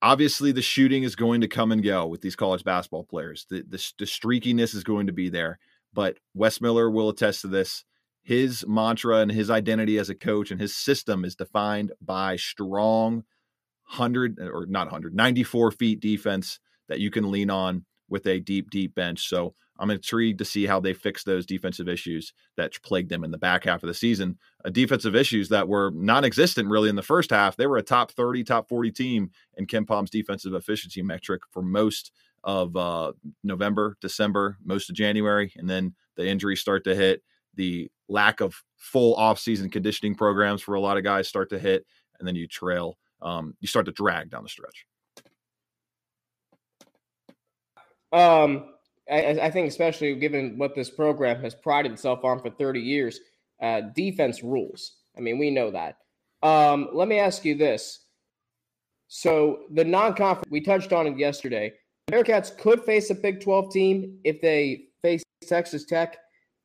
obviously 0.02 0.52
the 0.52 0.62
shooting 0.62 1.04
is 1.04 1.16
going 1.16 1.42
to 1.42 1.48
come 1.48 1.72
and 1.72 1.84
go 1.84 2.06
with 2.06 2.22
these 2.22 2.36
college 2.36 2.64
basketball 2.64 3.04
players. 3.04 3.46
The, 3.50 3.64
the, 3.68 3.94
the 3.98 4.06
streakiness 4.06 4.76
is 4.76 4.84
going 4.84 5.08
to 5.08 5.14
be 5.14 5.30
there, 5.30 5.58
but 5.96 6.18
Wes 6.36 6.62
Miller 6.62 6.92
will 6.92 7.10
attest 7.10 7.42
to 7.42 7.48
this. 7.48 7.84
His 8.22 8.66
mantra 8.68 9.18
and 9.18 9.32
his 9.32 9.50
identity 9.50 9.98
as 9.98 10.10
a 10.10 10.16
coach 10.16 10.52
and 10.52 10.60
his 10.60 10.76
system 10.76 11.26
is 11.26 11.36
defined 11.36 11.94
by 12.02 12.36
strong 12.36 13.24
100 13.88 14.40
or 14.40 14.66
not 14.68 14.88
100, 14.88 15.16
94 15.16 15.72
feet 15.72 16.00
defense 16.00 16.60
that 16.88 17.00
you 17.00 17.10
can 17.10 17.32
lean 17.32 17.50
on 17.50 17.86
with 18.10 18.28
a 18.28 18.40
deep, 18.40 18.70
deep 18.70 18.94
bench. 18.94 19.28
So 19.28 19.56
I'm 19.78 19.90
intrigued 19.90 20.40
to 20.40 20.46
see 20.46 20.66
how 20.66 20.80
they 20.80 20.94
fix 20.94 21.24
those 21.24 21.46
defensive 21.46 21.90
issues 21.90 22.34
that 22.58 22.82
plagued 22.84 23.10
them 23.10 23.24
in 23.24 23.32
the 23.32 23.38
back 23.38 23.66
half 23.66 23.84
of 23.84 23.88
the 23.88 23.94
season. 23.94 24.38
Defensive 24.72 25.16
issues 25.16 25.50
that 25.50 25.68
were 25.68 25.92
non-existent 25.94 26.70
really 26.70 26.90
in 26.90 26.96
the 26.96 27.02
first 27.02 27.30
half. 27.30 27.58
They 27.58 27.68
were 27.68 27.78
a 27.78 27.84
top 27.84 28.12
30, 28.12 28.44
top 28.44 28.70
40 28.70 28.92
team 28.92 29.32
in 29.58 29.68
KenPom's 29.68 30.10
defensive 30.10 30.54
efficiency 30.54 31.02
metric 31.02 31.42
for 31.52 31.62
most 31.62 32.12
of 32.46 32.78
uh, 32.78 33.12
November, 33.44 33.98
December, 34.02 34.58
most 34.64 34.90
of 34.90 34.96
January, 34.96 35.52
and 35.58 35.70
then 35.70 35.94
the 36.16 36.28
injuries 36.28 36.62
start 36.62 36.84
to 36.86 36.96
hit. 36.96 37.22
The 37.56 37.90
lack 38.08 38.40
of 38.40 38.56
full 38.78 39.16
off-season 39.16 39.70
conditioning 39.70 40.16
programs 40.16 40.62
for 40.62 40.76
a 40.76 40.80
lot 40.80 40.98
of 40.98 41.04
guys 41.04 41.28
start 41.28 41.50
to 41.50 41.60
hit, 41.60 41.86
and 42.20 42.28
then 42.28 42.36
you 42.36 42.48
trail. 42.48 42.98
Um, 43.22 43.56
you 43.60 43.68
start 43.68 43.88
to 43.88 43.92
drag 43.92 44.30
down 44.30 44.44
the 44.44 44.50
stretch. 44.50 44.86
Um, 48.12 48.66
I, 49.12 49.40
I, 49.42 49.52
think, 49.52 49.68
especially 49.68 50.16
given 50.16 50.58
what 50.58 50.76
this 50.76 50.90
program 50.90 51.42
has 51.42 51.56
prided 51.56 51.92
itself 51.92 52.24
on 52.24 52.40
for 52.40 52.50
30 52.50 52.80
years, 52.80 53.20
uh, 53.62 53.82
defense 53.96 54.44
rules. 54.44 54.98
I 55.18 55.22
mean, 55.22 55.40
we 55.40 55.50
know 55.50 55.72
that. 55.72 55.98
Um, 56.44 56.90
let 56.94 57.08
me 57.08 57.18
ask 57.18 57.44
you 57.44 57.56
this. 57.56 58.02
So, 59.08 59.62
the 59.72 59.84
non 59.84 60.14
conference, 60.14 60.50
we 60.52 60.62
touched 60.62 60.94
on 60.94 61.08
it 61.08 61.18
yesterday. 61.18 61.74
Bearcats 62.12 62.56
could 62.58 62.84
face 62.84 63.10
a 63.10 63.16
Big 63.16 63.42
12 63.42 63.74
team 63.74 64.20
if 64.24 64.40
they 64.42 64.86
face 65.02 65.24
Texas 65.44 65.86
Tech 65.86 66.18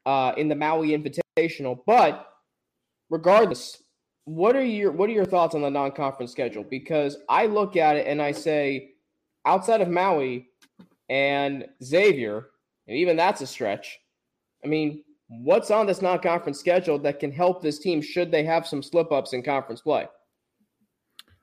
uh, 0.07 0.33
in 0.37 0.49
the 0.49 0.55
Maui 0.55 0.91
Invitational. 0.91 1.79
But 1.87 2.27
regardless, 3.09 3.83
what 4.25 4.55
are 4.55 4.65
your 4.65 4.93
what 4.93 5.09
are 5.09 5.15
your 5.15 5.25
thoughts 5.25 5.55
on 5.55 5.63
the 5.63 5.71
non-conference 5.71 6.31
schedule? 6.31 6.65
Because 6.65 7.17
I 7.29 7.47
look 7.47 7.77
at 7.77 7.97
it 7.97 8.07
and 8.07 8.21
I 8.21 8.33
say, 8.33 8.91
outside 9.47 9.81
of 9.81 9.89
Maui, 9.89 10.51
and 11.09 11.67
Xavier, 11.83 12.51
and 12.87 12.97
even 12.97 13.17
that's 13.17 13.41
a 13.41 13.47
stretch. 13.47 13.99
I 14.65 14.69
mean, 14.69 15.03
what's 15.29 15.71
on 15.71 15.87
this 15.87 16.03
non-conference 16.03 16.59
schedule 16.59 16.99
that 17.01 17.19
can 17.19 17.33
help 17.33 17.63
this 17.63 17.79
team 17.79 18.01
should 18.01 18.31
they 18.31 18.45
have 18.45 18.67
some 18.67 18.83
slip-ups 18.83 19.33
in 19.33 19.43
conference 19.43 19.81
play? 19.81 20.07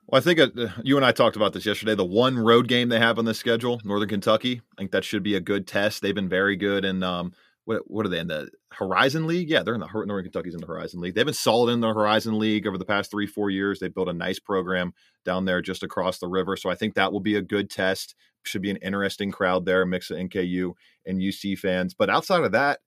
Well, 0.08 0.20
I 0.20 0.24
think 0.24 0.40
uh, 0.40 0.68
you 0.84 0.96
and 0.96 1.06
I 1.06 1.12
talked 1.12 1.36
about 1.36 1.52
this 1.52 1.66
yesterday. 1.66 1.94
The 1.94 2.06
one 2.06 2.40
road 2.40 2.70
game 2.70 2.88
they 2.88 3.00
have 3.00 3.20
on 3.20 3.26
the 3.26 3.34
schedule, 3.34 3.82
Northern 3.84 4.08
Kentucky, 4.08 4.62
I 4.74 4.76
think 4.82 4.92
that 4.92 5.04
should 5.04 5.22
be 5.22 5.36
a 5.36 5.42
good 5.42 5.68
test. 5.68 6.02
They've 6.02 6.16
been 6.16 6.30
very 6.30 6.56
good 6.56 6.86
in 6.86 7.04
um, 7.04 7.34
what 7.66 7.82
what 7.92 8.06
are 8.06 8.10
they 8.10 8.20
in 8.20 8.28
the 8.28 8.50
Horizon 8.72 9.28
League? 9.28 9.50
Yeah, 9.50 9.64
they're 9.64 9.74
in 9.74 9.82
the 9.82 9.88
Northern 9.88 10.24
Kentucky's 10.24 10.54
in 10.54 10.62
the 10.62 10.68
Horizon 10.68 11.02
League. 11.02 11.14
They've 11.14 11.26
been 11.26 11.34
solid 11.34 11.74
in 11.74 11.82
the 11.82 11.94
Horizon 11.94 12.40
League 12.40 12.66
over 12.66 12.78
the 12.78 12.86
past 12.86 13.12
three 13.12 13.28
four 13.28 13.50
years. 13.50 13.80
They 13.80 13.90
built 13.90 14.08
a 14.08 14.14
nice 14.14 14.40
program 14.40 14.94
down 15.26 15.44
there 15.44 15.62
just 15.62 15.84
across 15.84 16.20
the 16.20 16.28
river, 16.28 16.56
so 16.56 16.70
I 16.70 16.76
think 16.76 16.96
that 16.96 17.12
will 17.12 17.20
be 17.20 17.36
a 17.36 17.42
good 17.42 17.70
test 17.70 18.16
should 18.44 18.62
be 18.62 18.72
an 18.72 18.78
interesting 18.78 19.30
crowd 19.30 19.66
there, 19.66 19.82
a 19.82 19.86
mix 19.88 20.10
of 20.10 20.18
NKU 20.18 20.72
and 21.06 21.20
UC 21.20 21.60
fans. 21.60 21.94
But 21.94 22.10
outside 22.10 22.44
of 22.44 22.54
that, 22.54 22.80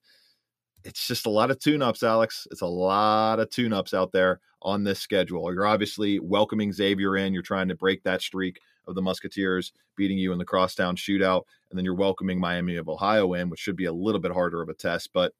it's 0.84 1.06
just 1.06 1.26
a 1.26 1.30
lot 1.30 1.50
of 1.50 1.58
tune-ups, 1.58 2.02
Alex. 2.02 2.46
It's 2.50 2.62
a 2.62 2.66
lot 2.66 3.38
of 3.40 3.50
tune-ups 3.50 3.92
out 3.92 4.12
there 4.12 4.40
on 4.62 4.84
this 4.84 5.00
schedule. 5.00 5.52
You're 5.52 5.66
obviously 5.66 6.18
welcoming 6.18 6.72
Xavier 6.72 7.16
in. 7.16 7.32
You're 7.32 7.42
trying 7.42 7.68
to 7.68 7.74
break 7.74 8.02
that 8.04 8.22
streak 8.22 8.58
of 8.86 8.94
the 8.94 9.02
Musketeers 9.02 9.72
beating 9.96 10.18
you 10.18 10.32
in 10.32 10.38
the 10.38 10.44
crosstown 10.44 10.96
shootout, 10.96 11.42
and 11.70 11.78
then 11.78 11.84
you're 11.84 11.94
welcoming 11.94 12.40
Miami 12.40 12.76
of 12.76 12.88
Ohio 12.88 13.34
in, 13.34 13.50
which 13.50 13.60
should 13.60 13.76
be 13.76 13.84
a 13.84 13.92
little 13.92 14.20
bit 14.20 14.32
harder 14.32 14.62
of 14.62 14.68
a 14.68 14.74
test. 14.74 15.10
But 15.12 15.32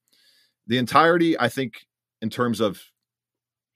the 0.67 0.79
entirety, 0.79 1.39
I 1.39 1.49
think, 1.49 1.87
in 2.21 2.31
terms 2.31 2.61
of 2.61 2.83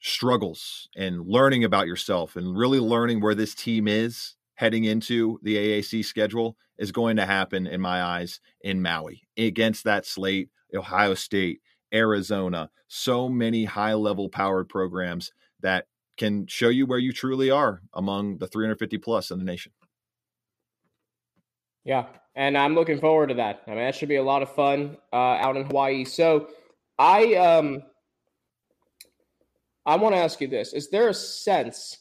struggles 0.01 0.89
and 0.97 1.27
learning 1.27 1.65
about 1.65 1.87
yourself 1.87 2.37
and 2.37 2.57
really 2.57 2.79
learning 2.79 3.21
where 3.21 3.35
this 3.35 3.55
team 3.55 3.89
is 3.89 4.35
heading 4.55 4.85
into 4.85 5.41
the 5.43 5.57
AAC 5.57 6.05
schedule 6.05 6.57
is 6.79 6.93
going 6.93 7.17
to 7.17 7.27
happen, 7.27 7.67
in 7.67 7.81
my 7.81 8.03
eyes, 8.03 8.41
in 8.61 8.83
Maui 8.83 9.23
against 9.39 9.85
that 9.85 10.05
slate, 10.05 10.51
Ohio 10.75 11.15
State, 11.15 11.61
Arizona, 11.95 12.71
so 12.89 13.29
many 13.29 13.65
high 13.65 13.95
level 13.95 14.29
powered 14.29 14.69
programs 14.69 15.33
that 15.61 15.87
can 16.17 16.47
show 16.47 16.69
you 16.69 16.87
where 16.87 16.99
you 16.99 17.13
truly 17.13 17.51
are 17.51 17.81
among 17.95 18.39
the 18.39 18.47
350 18.47 18.99
plus 18.99 19.31
in 19.31 19.39
the 19.39 19.45
nation. 19.45 19.73
Yeah, 21.85 22.07
and 22.35 22.57
I'm 22.57 22.75
looking 22.75 22.99
forward 22.99 23.29
to 23.29 23.35
that. 23.35 23.63
I 23.67 23.71
mean, 23.71 23.81
that 23.81 23.95
should 23.95 24.09
be 24.09 24.17
a 24.17 24.23
lot 24.23 24.43
of 24.43 24.55
fun 24.55 24.97
uh, 25.13 25.17
out 25.17 25.57
in 25.57 25.65
Hawaii. 25.65 26.05
So, 26.05 26.49
I 26.99 27.35
um, 27.35 27.83
I 29.85 29.97
want 29.97 30.15
to 30.15 30.21
ask 30.21 30.41
you 30.41 30.49
this: 30.49 30.73
Is 30.73 30.89
there 30.89 31.09
a 31.09 31.15
sense 31.15 31.99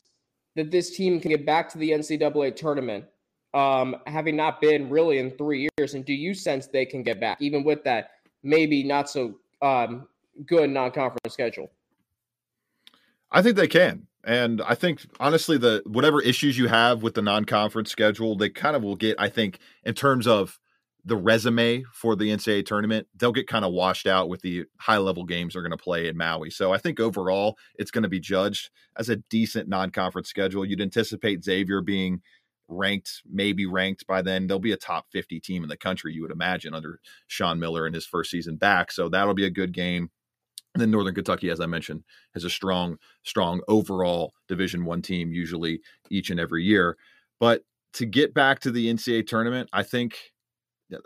that 0.55 0.71
this 0.71 0.95
team 0.95 1.19
can 1.19 1.31
get 1.31 1.45
back 1.45 1.67
to 1.69 1.77
the 1.77 1.89
NCAA 1.89 2.55
tournament, 2.55 3.05
um, 3.53 3.97
having 4.07 4.37
not 4.37 4.61
been 4.61 4.89
really 4.89 5.17
in 5.17 5.31
three 5.31 5.67
years? 5.77 5.95
And 5.95 6.05
do 6.05 6.13
you 6.13 6.33
sense 6.33 6.67
they 6.67 6.85
can 6.85 7.03
get 7.03 7.19
back, 7.19 7.41
even 7.41 7.65
with 7.65 7.83
that 7.83 8.11
maybe 8.43 8.83
not 8.83 9.09
so 9.09 9.35
um, 9.63 10.07
good 10.45 10.69
non 10.69 10.91
conference 10.91 11.33
schedule? 11.33 11.71
I 13.31 13.41
think 13.41 13.55
they 13.55 13.67
can. 13.67 14.07
And 14.23 14.61
I 14.61 14.75
think 14.75 15.01
honestly, 15.19 15.57
the 15.57 15.81
whatever 15.85 16.21
issues 16.21 16.57
you 16.57 16.67
have 16.67 17.03
with 17.03 17.15
the 17.15 17.21
non-conference 17.21 17.91
schedule, 17.91 18.37
they 18.37 18.49
kind 18.49 18.75
of 18.75 18.83
will 18.83 18.95
get. 18.95 19.15
I 19.19 19.27
think 19.27 19.59
in 19.83 19.95
terms 19.95 20.27
of 20.27 20.59
the 21.03 21.17
resume 21.17 21.83
for 21.91 22.15
the 22.15 22.29
NCAA 22.29 22.65
tournament, 22.65 23.07
they'll 23.17 23.33
get 23.33 23.47
kind 23.47 23.65
of 23.65 23.73
washed 23.73 24.07
out 24.07 24.29
with 24.29 24.41
the 24.41 24.63
high 24.77 24.97
level 24.97 25.25
games 25.25 25.53
they're 25.53 25.61
going 25.61 25.71
to 25.71 25.77
play 25.77 26.07
in 26.07 26.15
Maui. 26.15 26.49
So 26.49 26.71
I 26.71 26.77
think 26.77 27.01
overall 27.01 27.57
it's 27.75 27.91
going 27.91 28.03
to 28.03 28.09
be 28.09 28.21
judged 28.21 28.69
as 28.95 29.09
a 29.09 29.17
decent 29.17 29.67
non 29.67 29.89
conference 29.89 30.29
schedule. 30.29 30.63
You'd 30.63 30.79
anticipate 30.79 31.43
Xavier 31.43 31.81
being 31.81 32.21
ranked, 32.67 33.21
maybe 33.29 33.65
ranked 33.65 34.05
by 34.07 34.21
then. 34.21 34.47
They'll 34.47 34.59
be 34.59 34.71
a 34.71 34.77
top 34.77 35.07
50 35.11 35.39
team 35.39 35.63
in 35.63 35.69
the 35.69 35.77
country, 35.77 36.13
you 36.13 36.21
would 36.21 36.31
imagine, 36.31 36.73
under 36.73 36.99
Sean 37.27 37.59
Miller 37.59 37.87
in 37.87 37.93
his 37.93 38.05
first 38.05 38.31
season 38.31 38.55
back. 38.55 38.91
So 38.91 39.09
that'll 39.09 39.33
be 39.33 39.45
a 39.45 39.49
good 39.49 39.73
game. 39.73 40.09
And 40.73 40.81
then 40.81 40.89
Northern 40.89 41.13
Kentucky, 41.13 41.49
as 41.49 41.59
I 41.59 41.67
mentioned, 41.67 42.03
has 42.33 42.43
a 42.43 42.49
strong, 42.49 42.97
strong 43.23 43.61
overall 43.67 44.33
Division 44.47 44.85
One 44.85 45.01
team 45.01 45.31
usually 45.31 45.81
each 46.09 46.31
and 46.31 46.39
every 46.39 46.63
year. 46.63 46.97
But 47.39 47.63
to 47.93 48.05
get 48.05 48.33
back 48.33 48.59
to 48.61 48.71
the 48.71 48.91
NCAA 48.91 49.27
tournament, 49.27 49.69
I 49.71 49.83
think 49.83 50.17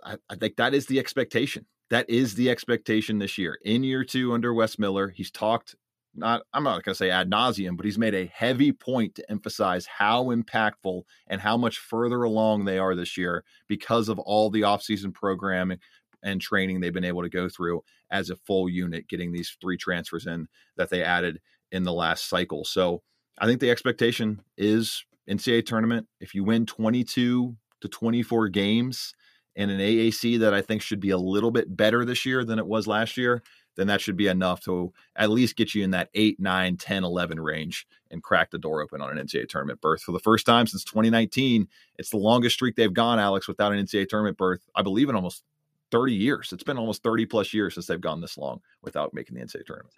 I, 0.04 0.18
I 0.30 0.36
think 0.36 0.56
that 0.56 0.74
is 0.74 0.86
the 0.86 1.00
expectation. 1.00 1.66
That 1.90 2.10
is 2.10 2.36
the 2.36 2.50
expectation 2.50 3.20
this 3.20 3.38
year. 3.38 3.60
In 3.64 3.84
year 3.84 4.04
two 4.04 4.34
under 4.34 4.54
Wes 4.54 4.80
Miller, 4.80 5.10
he's 5.10 5.32
talked 5.32 5.76
not 6.18 6.44
I'm 6.54 6.64
not 6.64 6.84
going 6.84 6.94
to 6.94 6.96
say 6.96 7.10
ad 7.10 7.30
nauseum, 7.30 7.78
but 7.78 7.86
he's 7.86 7.98
made 7.98 8.16
a 8.16 8.32
heavy 8.34 8.72
point 8.72 9.16
to 9.16 9.32
emphasize 9.32 9.86
how 9.86 10.26
impactful 10.26 11.04
and 11.28 11.42
how 11.42 11.58
much 11.58 11.78
further 11.78 12.24
along 12.24 12.66
they 12.66 12.78
are 12.78 12.96
this 12.96 13.18
year 13.18 13.44
because 13.68 14.10
of 14.10 14.20
all 14.20 14.50
the 14.50 14.62
offseason 14.62 15.14
programming 15.14 15.80
and 16.24 16.42
training 16.42 16.80
they've 16.80 16.94
been 16.94 17.06
able 17.06 17.22
to 17.22 17.30
go 17.30 17.48
through 17.48 17.82
as 18.12 18.30
a 18.30 18.36
full 18.36 18.68
unit, 18.68 19.08
getting 19.08 19.32
these 19.32 19.56
three 19.62 19.78
transfers 19.78 20.26
in 20.26 20.48
that 20.76 20.90
they 20.90 21.04
added 21.04 21.40
in 21.72 21.84
the 21.84 21.94
last 21.94 22.28
cycle. 22.28 22.66
So 22.66 23.04
I 23.40 23.46
think 23.46 23.60
the 23.60 23.72
expectation 23.72 24.42
is 24.58 25.06
NCAA 25.30 25.66
tournament. 25.66 26.08
If 26.20 26.34
you 26.34 26.44
win 26.44 26.66
22 26.66 27.56
to 27.82 27.88
24 27.88 28.50
games, 28.50 29.14
and 29.58 29.72
an 29.72 29.80
AAC 29.80 30.40
that 30.40 30.54
I 30.54 30.62
think 30.62 30.84
should 30.84 31.00
be 31.00 31.10
a 31.10 31.18
little 31.18 31.50
bit 31.50 31.76
better 31.76 32.06
this 32.06 32.26
year 32.26 32.46
than 32.46 32.60
it 32.60 32.68
was 32.68 32.86
last 32.86 33.18
year, 33.18 33.42
then 33.78 33.88
that 33.88 34.02
should 34.02 34.18
be 34.18 34.28
enough 34.28 34.60
to 34.62 34.92
at 35.16 35.30
least 35.30 35.56
get 35.56 35.74
you 35.74 35.84
in 35.84 35.92
that 35.92 36.10
8, 36.14 36.40
9, 36.40 36.78
10, 36.78 37.04
11 37.04 37.40
range 37.40 37.88
and 38.12 38.24
crack 38.24 38.52
the 38.52 38.58
door 38.58 38.82
open 38.82 39.02
on 39.02 39.16
an 39.16 39.26
NCAA 39.26 39.48
tournament 39.48 39.80
berth. 39.80 40.02
For 40.02 40.12
the 40.12 40.20
first 40.20 40.46
time 40.46 40.68
since 40.68 40.84
2019, 40.84 41.68
it's 41.98 42.10
the 42.10 42.18
longest 42.18 42.56
streak 42.56 42.76
they've 42.76 42.94
gone, 42.94 43.20
Alex, 43.20 43.48
without 43.48 43.72
an 43.72 43.84
NCAA 43.84 44.10
tournament 44.10 44.38
berth, 44.38 44.62
I 44.76 44.82
believe, 44.82 45.10
in 45.10 45.16
almost 45.16 45.44
30 45.92 46.14
years. 46.14 46.52
It's 46.52 46.64
been 46.64 46.78
almost 46.78 47.04
30 47.04 47.26
plus 47.28 47.54
years 47.54 47.76
since 47.76 47.86
they've 47.86 48.02
gone 48.02 48.20
this 48.20 48.38
long 48.38 48.62
without 48.82 49.14
making 49.14 49.36
the 49.36 49.44
NCAA 49.44 49.66
tournament. 49.66 49.94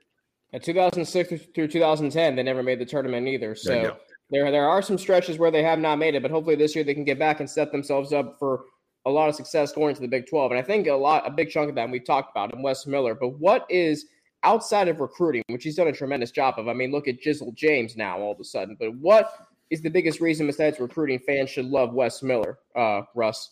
In 0.52 0.62
2006 0.62 1.46
through 1.54 1.68
2010, 1.68 2.36
they 2.36 2.44
never 2.44 2.64
made 2.64 2.80
the 2.80 2.86
tournament 2.86 3.28
either. 3.28 3.56
So 3.56 3.98
there, 4.32 4.52
there 4.52 4.68
are 4.68 4.82
some 4.82 4.98
stretches 4.98 5.38
where 5.38 5.52
they 5.52 5.64
have 5.64 5.80
not 5.80 5.98
made 5.98 6.16
it, 6.16 6.22
but 6.22 6.32
hopefully 6.32 6.56
this 6.56 6.76
year 6.76 6.84
they 6.84 6.94
can 6.94 7.04
get 7.04 7.20
back 7.20 7.40
and 7.40 7.50
set 7.50 7.72
themselves 7.72 8.14
up 8.14 8.38
for 8.40 8.66
a 9.10 9.12
lot 9.12 9.30
of 9.30 9.36
success 9.36 9.72
going 9.72 9.96
to 9.96 10.02
the 10.02 10.08
Big 10.08 10.28
12. 10.28 10.52
And 10.52 10.60
I 10.60 10.64
think 10.64 10.88
a 10.88 10.94
lot, 10.94 11.28
a 11.28 11.32
big 11.32 11.50
chunk 11.50 11.70
of 11.70 11.76
that, 11.76 11.84
and 11.84 11.92
we 11.92 12.00
talked 12.00 12.32
about 12.32 12.54
in 12.54 12.62
Wes 12.62 12.88
Miller. 12.88 13.16
But 13.16 13.40
what 13.40 13.66
is 13.70 14.06
outside 14.44 14.88
of 14.88 15.00
recruiting, 15.00 15.44
which 15.48 15.64
he's 15.64 15.76
done 15.76 15.88
a 15.88 15.92
tremendous 15.92 16.32
job 16.32 16.56
of? 16.58 16.68
I 16.68 16.74
mean, 16.74 16.92
look 16.92 17.08
at 17.08 17.22
Jizzle 17.22 17.54
James 17.56 17.98
now 17.98 18.20
all 18.20 18.32
of 18.32 18.40
a 18.40 18.44
sudden. 18.44 18.78
But 18.80 18.96
what 18.98 19.34
is 19.70 19.82
the 19.82 19.90
biggest 19.90 20.22
reason 20.22 20.48
besides 20.48 20.80
recruiting 20.80 21.20
fans 21.20 21.50
should 21.50 21.66
love 21.66 21.94
Wes 21.94 22.24
Miller, 22.24 22.60
uh, 22.76 23.02
Russ? 23.16 23.52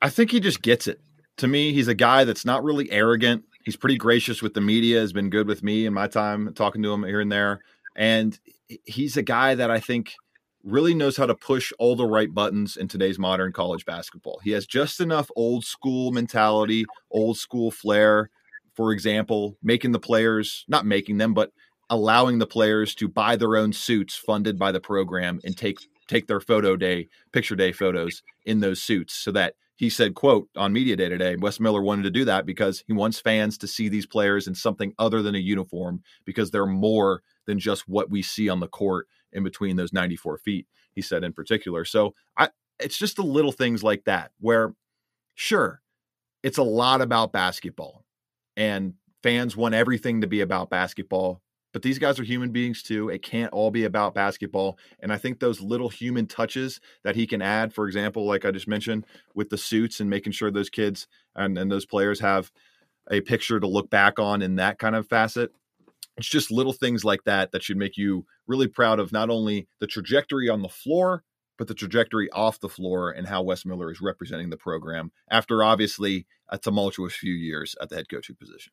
I 0.00 0.10
think 0.10 0.30
he 0.30 0.40
just 0.40 0.62
gets 0.62 0.86
it. 0.86 1.00
To 1.38 1.48
me, 1.48 1.72
he's 1.72 1.88
a 1.88 1.94
guy 1.94 2.24
that's 2.24 2.44
not 2.44 2.62
really 2.62 2.90
arrogant. 2.90 3.44
He's 3.64 3.76
pretty 3.76 3.96
gracious 3.96 4.42
with 4.42 4.54
the 4.54 4.60
media, 4.60 5.00
has 5.00 5.12
been 5.12 5.30
good 5.30 5.46
with 5.46 5.62
me 5.62 5.86
in 5.86 5.94
my 5.94 6.08
time 6.08 6.52
talking 6.54 6.82
to 6.82 6.92
him 6.92 7.04
here 7.04 7.20
and 7.20 7.30
there. 7.30 7.60
And 7.94 8.38
he's 8.84 9.16
a 9.16 9.22
guy 9.22 9.54
that 9.54 9.70
I 9.70 9.80
think– 9.80 10.14
really 10.64 10.94
knows 10.94 11.16
how 11.16 11.26
to 11.26 11.34
push 11.34 11.72
all 11.78 11.96
the 11.96 12.06
right 12.06 12.32
buttons 12.32 12.76
in 12.76 12.88
today's 12.88 13.18
modern 13.18 13.52
college 13.52 13.84
basketball. 13.84 14.40
He 14.42 14.52
has 14.52 14.66
just 14.66 15.00
enough 15.00 15.30
old 15.36 15.64
school 15.64 16.12
mentality, 16.12 16.84
old 17.10 17.38
school 17.38 17.70
flair. 17.70 18.30
For 18.74 18.92
example, 18.92 19.58
making 19.62 19.92
the 19.92 19.98
players, 19.98 20.64
not 20.66 20.86
making 20.86 21.18
them, 21.18 21.34
but 21.34 21.52
allowing 21.90 22.38
the 22.38 22.46
players 22.46 22.94
to 22.94 23.08
buy 23.08 23.36
their 23.36 23.56
own 23.56 23.72
suits 23.72 24.16
funded 24.16 24.58
by 24.58 24.72
the 24.72 24.80
program 24.80 25.40
and 25.44 25.56
take 25.56 25.78
take 26.08 26.26
their 26.26 26.40
photo 26.40 26.76
day, 26.76 27.08
picture 27.32 27.56
day 27.56 27.72
photos 27.72 28.22
in 28.44 28.60
those 28.60 28.82
suits 28.82 29.14
so 29.14 29.30
that 29.32 29.54
he 29.76 29.88
said, 29.88 30.14
quote, 30.14 30.48
on 30.56 30.72
media 30.72 30.94
day 30.94 31.08
today, 31.08 31.36
Wes 31.36 31.58
Miller 31.58 31.82
wanted 31.82 32.02
to 32.02 32.10
do 32.10 32.24
that 32.26 32.46
because 32.46 32.84
he 32.86 32.92
wants 32.92 33.20
fans 33.20 33.58
to 33.58 33.66
see 33.66 33.88
these 33.88 34.06
players 34.06 34.46
in 34.46 34.54
something 34.54 34.92
other 34.98 35.22
than 35.22 35.34
a 35.34 35.38
uniform 35.38 36.02
because 36.24 36.50
they're 36.50 36.66
more 36.66 37.22
than 37.46 37.58
just 37.58 37.88
what 37.88 38.10
we 38.10 38.22
see 38.22 38.48
on 38.48 38.60
the 38.60 38.68
court 38.68 39.06
in 39.32 39.42
between 39.42 39.76
those 39.76 39.92
94 39.92 40.38
feet, 40.38 40.66
he 40.92 41.02
said 41.02 41.24
in 41.24 41.32
particular. 41.32 41.84
So 41.84 42.14
I, 42.36 42.50
it's 42.78 42.98
just 42.98 43.16
the 43.16 43.22
little 43.22 43.52
things 43.52 43.82
like 43.82 44.04
that 44.04 44.32
where, 44.40 44.74
sure, 45.34 45.80
it's 46.42 46.58
a 46.58 46.62
lot 46.62 47.00
about 47.00 47.32
basketball 47.32 48.04
and 48.56 48.94
fans 49.22 49.56
want 49.56 49.74
everything 49.74 50.20
to 50.20 50.26
be 50.26 50.40
about 50.40 50.70
basketball. 50.70 51.40
But 51.72 51.82
these 51.82 51.98
guys 51.98 52.20
are 52.20 52.24
human 52.24 52.50
beings 52.50 52.82
too. 52.82 53.08
It 53.08 53.22
can't 53.22 53.52
all 53.52 53.70
be 53.70 53.84
about 53.84 54.14
basketball. 54.14 54.78
And 55.00 55.12
I 55.12 55.16
think 55.16 55.40
those 55.40 55.60
little 55.60 55.88
human 55.88 56.26
touches 56.26 56.80
that 57.02 57.16
he 57.16 57.26
can 57.26 57.40
add, 57.40 57.72
for 57.72 57.86
example, 57.86 58.26
like 58.26 58.44
I 58.44 58.50
just 58.50 58.68
mentioned, 58.68 59.06
with 59.34 59.48
the 59.48 59.56
suits 59.56 60.00
and 60.00 60.10
making 60.10 60.32
sure 60.32 60.50
those 60.50 60.68
kids 60.68 61.06
and, 61.34 61.56
and 61.56 61.72
those 61.72 61.86
players 61.86 62.20
have 62.20 62.50
a 63.10 63.22
picture 63.22 63.58
to 63.58 63.66
look 63.66 63.88
back 63.88 64.18
on 64.18 64.42
in 64.42 64.56
that 64.56 64.78
kind 64.78 64.94
of 64.94 65.08
facet, 65.08 65.52
it's 66.16 66.28
just 66.28 66.50
little 66.50 66.72
things 66.72 67.04
like 67.04 67.24
that 67.24 67.52
that 67.52 67.62
should 67.62 67.76
make 67.76 67.96
you 67.96 68.26
really 68.46 68.68
proud 68.68 68.98
of 68.98 69.12
not 69.12 69.30
only 69.30 69.68
the 69.80 69.86
trajectory 69.86 70.48
on 70.48 70.62
the 70.62 70.68
floor, 70.68 71.24
but 71.58 71.68
the 71.68 71.74
trajectory 71.74 72.30
off 72.30 72.60
the 72.60 72.68
floor 72.68 73.10
and 73.10 73.26
how 73.26 73.42
Wes 73.42 73.64
Miller 73.64 73.90
is 73.90 74.00
representing 74.00 74.50
the 74.50 74.56
program 74.56 75.12
after 75.30 75.62
obviously 75.62 76.26
a 76.48 76.58
tumultuous 76.58 77.14
few 77.14 77.32
years 77.32 77.74
at 77.80 77.88
the 77.88 77.96
head 77.96 78.08
coaching 78.08 78.36
position. 78.36 78.72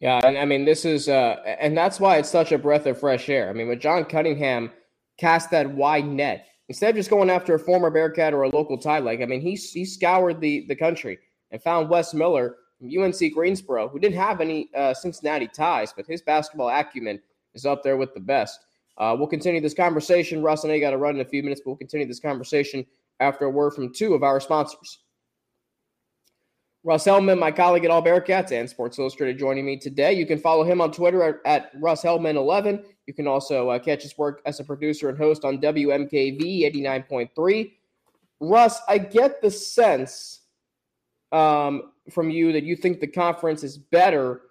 Yeah, 0.00 0.20
and 0.24 0.38
I 0.38 0.44
mean 0.44 0.64
this 0.64 0.84
is 0.84 1.08
uh 1.08 1.36
and 1.60 1.76
that's 1.76 1.98
why 1.98 2.18
it's 2.18 2.30
such 2.30 2.52
a 2.52 2.58
breath 2.58 2.86
of 2.86 3.00
fresh 3.00 3.28
air. 3.28 3.50
I 3.50 3.52
mean, 3.52 3.68
when 3.68 3.80
John 3.80 4.04
Cunningham 4.04 4.70
cast 5.18 5.50
that 5.50 5.70
wide 5.70 6.06
net, 6.06 6.46
instead 6.68 6.90
of 6.90 6.96
just 6.96 7.10
going 7.10 7.30
after 7.30 7.54
a 7.54 7.58
former 7.58 7.90
Bearcat 7.90 8.32
or 8.32 8.42
a 8.42 8.48
local 8.48 8.78
tie 8.78 9.00
like, 9.00 9.20
I 9.20 9.26
mean, 9.26 9.40
he 9.40 9.54
he 9.54 9.84
scoured 9.84 10.40
the 10.40 10.66
the 10.68 10.76
country 10.76 11.18
and 11.50 11.62
found 11.62 11.88
Wes 11.88 12.14
Miller 12.14 12.56
from 12.78 12.88
UNC 12.96 13.34
Greensboro, 13.34 13.88
who 13.88 13.98
didn't 13.98 14.18
have 14.18 14.40
any 14.40 14.70
uh, 14.74 14.94
Cincinnati 14.94 15.48
ties, 15.48 15.92
but 15.92 16.06
his 16.06 16.22
basketball 16.22 16.68
acumen 16.68 17.20
is 17.54 17.66
up 17.66 17.82
there 17.82 17.96
with 17.96 18.14
the 18.14 18.20
best. 18.20 18.60
Uh, 18.98 19.14
we'll 19.16 19.28
continue 19.28 19.60
this 19.60 19.74
conversation. 19.74 20.42
Russ 20.42 20.64
and 20.64 20.72
I 20.72 20.78
got 20.78 20.90
to 20.90 20.96
run 20.96 21.14
in 21.14 21.20
a 21.20 21.28
few 21.28 21.42
minutes, 21.42 21.60
but 21.60 21.70
we'll 21.70 21.76
continue 21.76 22.06
this 22.06 22.20
conversation 22.20 22.84
after 23.20 23.46
a 23.46 23.50
word 23.50 23.72
from 23.72 23.92
two 23.92 24.14
of 24.14 24.22
our 24.22 24.40
sponsors. 24.40 24.98
Russ 26.84 27.04
Heltman, 27.04 27.38
my 27.38 27.50
colleague 27.50 27.84
at 27.84 27.90
All 27.90 28.02
Bearcats 28.02 28.52
and 28.52 28.70
Sports 28.70 28.98
Illustrated, 28.98 29.38
joining 29.38 29.66
me 29.66 29.76
today. 29.76 30.12
You 30.12 30.26
can 30.26 30.38
follow 30.38 30.62
him 30.62 30.80
on 30.80 30.92
Twitter 30.92 31.22
at, 31.22 31.36
at 31.44 31.70
Russ 31.80 32.02
Heltman11. 32.02 32.84
You 33.06 33.14
can 33.14 33.26
also 33.26 33.68
uh, 33.70 33.78
catch 33.78 34.02
his 34.02 34.16
work 34.16 34.40
as 34.46 34.60
a 34.60 34.64
producer 34.64 35.08
and 35.08 35.18
host 35.18 35.44
on 35.44 35.60
WMKV 35.60 36.40
89.3. 36.72 37.72
Russ, 38.40 38.80
I 38.88 38.98
get 38.98 39.42
the 39.42 39.50
sense 39.50 40.42
um, 41.32 41.92
from 42.10 42.30
you 42.30 42.52
that 42.52 42.64
you 42.64 42.76
think 42.76 43.00
the 43.00 43.06
conference 43.06 43.62
is 43.62 43.78
better 43.78 44.42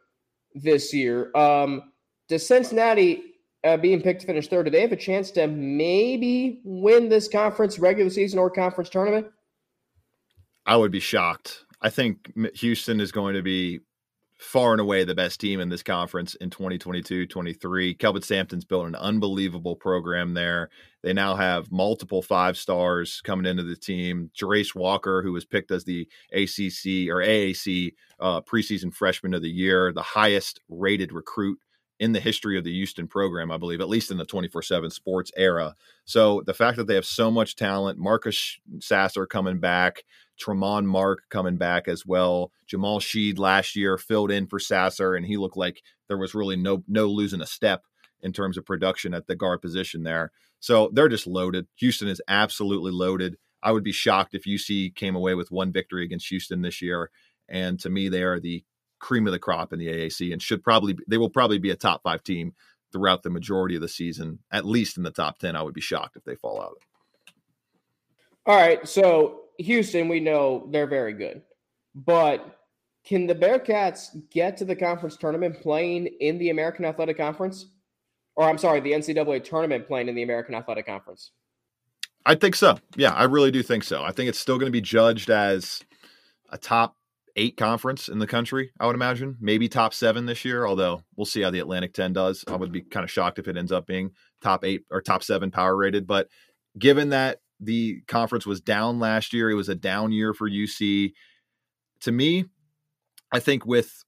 this 0.53 0.93
year. 0.93 1.35
Um, 1.35 1.91
does 2.29 2.45
Cincinnati 2.45 3.23
uh, 3.63 3.77
being 3.77 4.01
picked 4.01 4.21
to 4.21 4.27
finish 4.27 4.47
third, 4.47 4.65
do 4.65 4.71
they 4.71 4.81
have 4.81 4.91
a 4.91 4.97
chance 4.97 5.31
to 5.31 5.47
maybe 5.47 6.61
win 6.63 7.09
this 7.09 7.27
conference 7.27 7.79
regular 7.79 8.09
season 8.09 8.39
or 8.39 8.49
conference 8.49 8.89
tournament? 8.89 9.27
I 10.65 10.75
would 10.75 10.91
be 10.91 10.99
shocked. 10.99 11.65
I 11.81 11.89
think 11.89 12.33
Houston 12.55 12.99
is 12.99 13.11
going 13.11 13.35
to 13.35 13.41
be 13.41 13.79
far 14.37 14.71
and 14.71 14.81
away 14.81 15.03
the 15.03 15.15
best 15.15 15.39
team 15.39 15.59
in 15.59 15.69
this 15.69 15.83
conference 15.83 16.35
in 16.35 16.49
2022 16.49 17.25
23. 17.25 17.93
Kelvin 17.95 18.21
Sampson's 18.21 18.65
built 18.65 18.87
an 18.87 18.95
unbelievable 18.95 19.75
program 19.75 20.33
there. 20.33 20.69
They 21.01 21.13
now 21.13 21.35
have 21.35 21.71
multiple 21.71 22.21
five 22.21 22.57
stars 22.57 23.21
coming 23.23 23.45
into 23.45 23.63
the 23.63 23.75
team. 23.75 24.29
Jarace 24.39 24.75
Walker, 24.75 25.23
who 25.23 25.33
was 25.33 25.45
picked 25.45 25.71
as 25.71 25.85
the 25.85 26.07
ACC 26.31 27.09
or 27.09 27.21
AAC 27.21 27.93
uh, 28.19 28.41
preseason 28.41 28.93
freshman 28.93 29.33
of 29.33 29.41
the 29.41 29.49
year, 29.49 29.91
the 29.91 30.01
highest 30.01 30.59
rated 30.69 31.11
recruit 31.11 31.59
in 31.99 32.11
the 32.11 32.19
history 32.19 32.57
of 32.57 32.63
the 32.63 32.73
Houston 32.73 33.07
program, 33.07 33.51
I 33.51 33.57
believe, 33.57 33.81
at 33.81 33.89
least 33.89 34.11
in 34.11 34.17
the 34.17 34.25
24 34.25 34.61
7 34.61 34.89
sports 34.91 35.31
era. 35.35 35.75
So 36.05 36.43
the 36.45 36.53
fact 36.53 36.77
that 36.77 36.87
they 36.87 36.95
have 36.95 37.05
so 37.05 37.31
much 37.31 37.55
talent, 37.55 37.97
Marcus 37.97 38.59
Sasser 38.79 39.25
coming 39.25 39.59
back, 39.59 40.03
Tramon 40.37 40.85
Mark 40.85 41.23
coming 41.29 41.57
back 41.57 41.87
as 41.87 42.05
well. 42.05 42.51
Jamal 42.65 42.99
Shead 42.99 43.39
last 43.39 43.75
year 43.75 43.97
filled 43.97 44.31
in 44.31 44.47
for 44.47 44.59
Sasser, 44.59 45.15
and 45.15 45.25
he 45.25 45.37
looked 45.37 45.57
like 45.57 45.81
there 46.07 46.17
was 46.17 46.35
really 46.35 46.55
no 46.55 46.83
no 46.87 47.07
losing 47.07 47.41
a 47.41 47.45
step 47.45 47.83
in 48.21 48.33
terms 48.33 48.57
of 48.57 48.65
production 48.65 49.13
at 49.13 49.27
the 49.27 49.35
guard 49.35 49.61
position 49.61 50.03
there. 50.03 50.31
So 50.59 50.89
they're 50.93 51.09
just 51.09 51.27
loaded. 51.27 51.67
Houston 51.75 52.07
is 52.07 52.21
absolutely 52.27 52.91
loaded. 52.91 53.37
I 53.61 53.71
would 53.71 53.83
be 53.83 53.91
shocked 53.91 54.33
if 54.33 54.43
UC 54.45 54.95
came 54.95 55.15
away 55.15 55.33
with 55.35 55.51
one 55.51 55.71
victory 55.71 56.03
against 56.03 56.27
Houston 56.29 56.61
this 56.61 56.81
year. 56.81 57.09
And 57.49 57.79
to 57.81 57.89
me, 57.89 58.09
they 58.09 58.23
are 58.23 58.39
the 58.39 58.63
cream 58.99 59.27
of 59.27 59.33
the 59.33 59.39
crop 59.39 59.73
in 59.73 59.79
the 59.79 59.87
AAC 59.87 60.31
and 60.31 60.41
should 60.41 60.63
probably 60.63 60.93
be, 60.93 61.03
they 61.07 61.17
will 61.17 61.29
probably 61.29 61.59
be 61.59 61.69
a 61.69 61.75
top 61.75 62.01
five 62.03 62.23
team 62.23 62.53
throughout 62.91 63.23
the 63.23 63.29
majority 63.29 63.75
of 63.75 63.81
the 63.81 63.87
season, 63.87 64.39
at 64.51 64.65
least 64.65 64.97
in 64.97 65.03
the 65.03 65.11
top 65.11 65.37
ten. 65.39 65.55
I 65.55 65.61
would 65.61 65.73
be 65.73 65.81
shocked 65.81 66.15
if 66.15 66.23
they 66.23 66.35
fall 66.35 66.61
out. 66.61 66.77
All 68.45 68.55
right, 68.55 68.87
so 68.87 69.41
Houston, 69.59 70.07
we 70.07 70.19
know 70.19 70.67
they're 70.71 70.87
very 70.87 71.13
good, 71.13 71.41
but 71.95 72.57
can 73.05 73.25
the 73.25 73.35
Bearcats 73.35 74.09
get 74.29 74.57
to 74.57 74.65
the 74.65 74.75
conference 74.75 75.15
tournament 75.15 75.61
playing 75.61 76.07
in 76.19 76.37
the 76.37 76.49
American 76.49 76.85
Athletic 76.85 77.17
Conference? 77.17 77.67
Or 78.35 78.49
I'm 78.49 78.57
sorry, 78.57 78.81
the 78.81 78.91
NCAA 78.91 79.43
tournament 79.43 79.87
playing 79.87 80.09
in 80.09 80.15
the 80.15 80.23
American 80.23 80.53
Athletic 80.53 80.85
Conference? 80.85 81.31
I 82.25 82.35
think 82.35 82.55
so. 82.55 82.77
Yeah, 82.97 83.13
I 83.13 83.23
really 83.23 83.51
do 83.51 83.63
think 83.63 83.85
so. 83.85 84.03
I 84.03 84.11
think 84.11 84.27
it's 84.27 84.39
still 84.39 84.57
going 84.57 84.67
to 84.67 84.71
be 84.71 84.81
judged 84.81 85.29
as 85.29 85.81
a 86.49 86.57
top 86.57 86.97
eight 87.37 87.55
conference 87.55 88.09
in 88.09 88.19
the 88.19 88.27
country, 88.27 88.71
I 88.79 88.87
would 88.87 88.95
imagine. 88.95 89.37
Maybe 89.39 89.69
top 89.69 89.93
seven 89.93 90.25
this 90.25 90.43
year, 90.43 90.65
although 90.65 91.03
we'll 91.15 91.25
see 91.25 91.41
how 91.41 91.51
the 91.51 91.59
Atlantic 91.59 91.93
10 91.93 92.11
does. 92.11 92.43
I 92.47 92.55
would 92.55 92.71
be 92.71 92.81
kind 92.81 93.03
of 93.03 93.11
shocked 93.11 93.39
if 93.39 93.47
it 93.47 93.55
ends 93.55 93.71
up 93.71 93.87
being 93.87 94.11
top 94.41 94.65
eight 94.65 94.83
or 94.91 95.01
top 95.01 95.23
seven 95.23 95.49
power 95.49 95.75
rated. 95.77 96.05
But 96.05 96.27
given 96.77 97.09
that 97.09 97.39
the 97.59 98.01
conference 98.07 98.45
was 98.45 98.61
down 98.61 98.99
last 98.99 99.33
year. 99.33 99.49
It 99.49 99.55
was 99.55 99.69
a 99.69 99.75
down 99.75 100.11
year 100.11 100.33
for 100.33 100.49
UC. 100.49 101.13
To 102.01 102.11
me, 102.11 102.45
I 103.31 103.39
think 103.39 103.65
with 103.65 104.03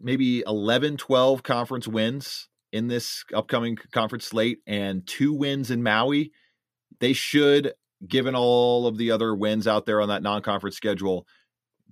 maybe 0.00 0.42
11, 0.46 0.96
12 0.96 1.42
conference 1.42 1.86
wins 1.86 2.48
in 2.72 2.88
this 2.88 3.24
upcoming 3.34 3.76
conference 3.92 4.26
slate 4.26 4.58
and 4.66 5.06
two 5.06 5.32
wins 5.32 5.70
in 5.70 5.82
Maui, 5.82 6.32
they 7.00 7.12
should, 7.12 7.74
given 8.06 8.34
all 8.34 8.86
of 8.86 8.96
the 8.96 9.10
other 9.10 9.34
wins 9.34 9.66
out 9.66 9.86
there 9.86 10.00
on 10.00 10.08
that 10.08 10.22
non 10.22 10.42
conference 10.42 10.76
schedule, 10.76 11.26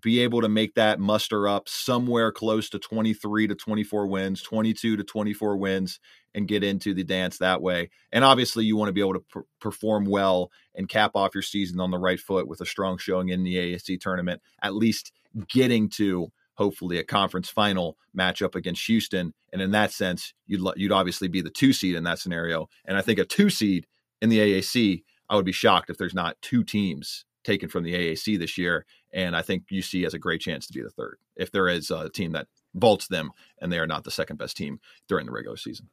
be 0.00 0.20
able 0.20 0.40
to 0.40 0.48
make 0.48 0.74
that 0.74 1.00
muster 1.00 1.48
up 1.48 1.68
somewhere 1.68 2.30
close 2.30 2.70
to 2.70 2.78
23 2.78 3.48
to 3.48 3.54
24 3.54 4.06
wins, 4.06 4.42
22 4.42 4.96
to 4.96 5.04
24 5.04 5.56
wins, 5.56 5.98
and 6.34 6.48
get 6.48 6.62
into 6.62 6.94
the 6.94 7.04
dance 7.04 7.38
that 7.38 7.62
way. 7.62 7.90
And 8.12 8.24
obviously, 8.24 8.64
you 8.64 8.76
want 8.76 8.88
to 8.88 8.92
be 8.92 9.00
able 9.00 9.14
to 9.14 9.24
per- 9.30 9.46
perform 9.60 10.04
well 10.04 10.50
and 10.74 10.88
cap 10.88 11.12
off 11.14 11.34
your 11.34 11.42
season 11.42 11.80
on 11.80 11.90
the 11.90 11.98
right 11.98 12.20
foot 12.20 12.46
with 12.46 12.60
a 12.60 12.66
strong 12.66 12.98
showing 12.98 13.28
in 13.28 13.44
the 13.44 13.56
AAC 13.56 14.00
tournament, 14.00 14.42
at 14.62 14.74
least 14.74 15.12
getting 15.48 15.88
to 15.90 16.30
hopefully 16.54 16.98
a 16.98 17.04
conference 17.04 17.48
final 17.48 17.96
matchup 18.16 18.54
against 18.54 18.86
Houston. 18.86 19.32
And 19.52 19.62
in 19.62 19.70
that 19.70 19.92
sense, 19.92 20.34
you'd 20.46 20.66
you'd 20.76 20.92
obviously 20.92 21.28
be 21.28 21.40
the 21.40 21.50
two 21.50 21.72
seed 21.72 21.94
in 21.94 22.04
that 22.04 22.18
scenario. 22.18 22.68
And 22.84 22.96
I 22.96 23.00
think 23.00 23.18
a 23.18 23.24
two 23.24 23.48
seed 23.50 23.86
in 24.20 24.28
the 24.28 24.38
AAC, 24.38 25.02
I 25.30 25.36
would 25.36 25.44
be 25.44 25.52
shocked 25.52 25.90
if 25.90 25.98
there's 25.98 26.14
not 26.14 26.36
two 26.42 26.64
teams 26.64 27.24
taken 27.44 27.68
from 27.68 27.84
the 27.84 27.94
AAC 27.94 28.38
this 28.38 28.58
year. 28.58 28.84
And 29.12 29.34
I 29.34 29.42
think 29.42 29.68
UC 29.72 30.04
has 30.04 30.14
a 30.14 30.18
great 30.18 30.40
chance 30.40 30.66
to 30.66 30.72
be 30.72 30.82
the 30.82 30.90
third 30.90 31.18
if 31.36 31.50
there 31.50 31.68
is 31.68 31.90
a 31.90 32.10
team 32.10 32.32
that 32.32 32.48
vaults 32.74 33.08
them 33.08 33.30
and 33.60 33.72
they 33.72 33.78
are 33.78 33.86
not 33.86 34.04
the 34.04 34.10
second 34.10 34.36
best 34.36 34.56
team 34.56 34.80
during 35.08 35.26
the 35.26 35.32
regular 35.32 35.56
season. 35.56 35.88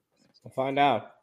We'll 0.45 0.51
find 0.51 0.77
out. 0.77 1.13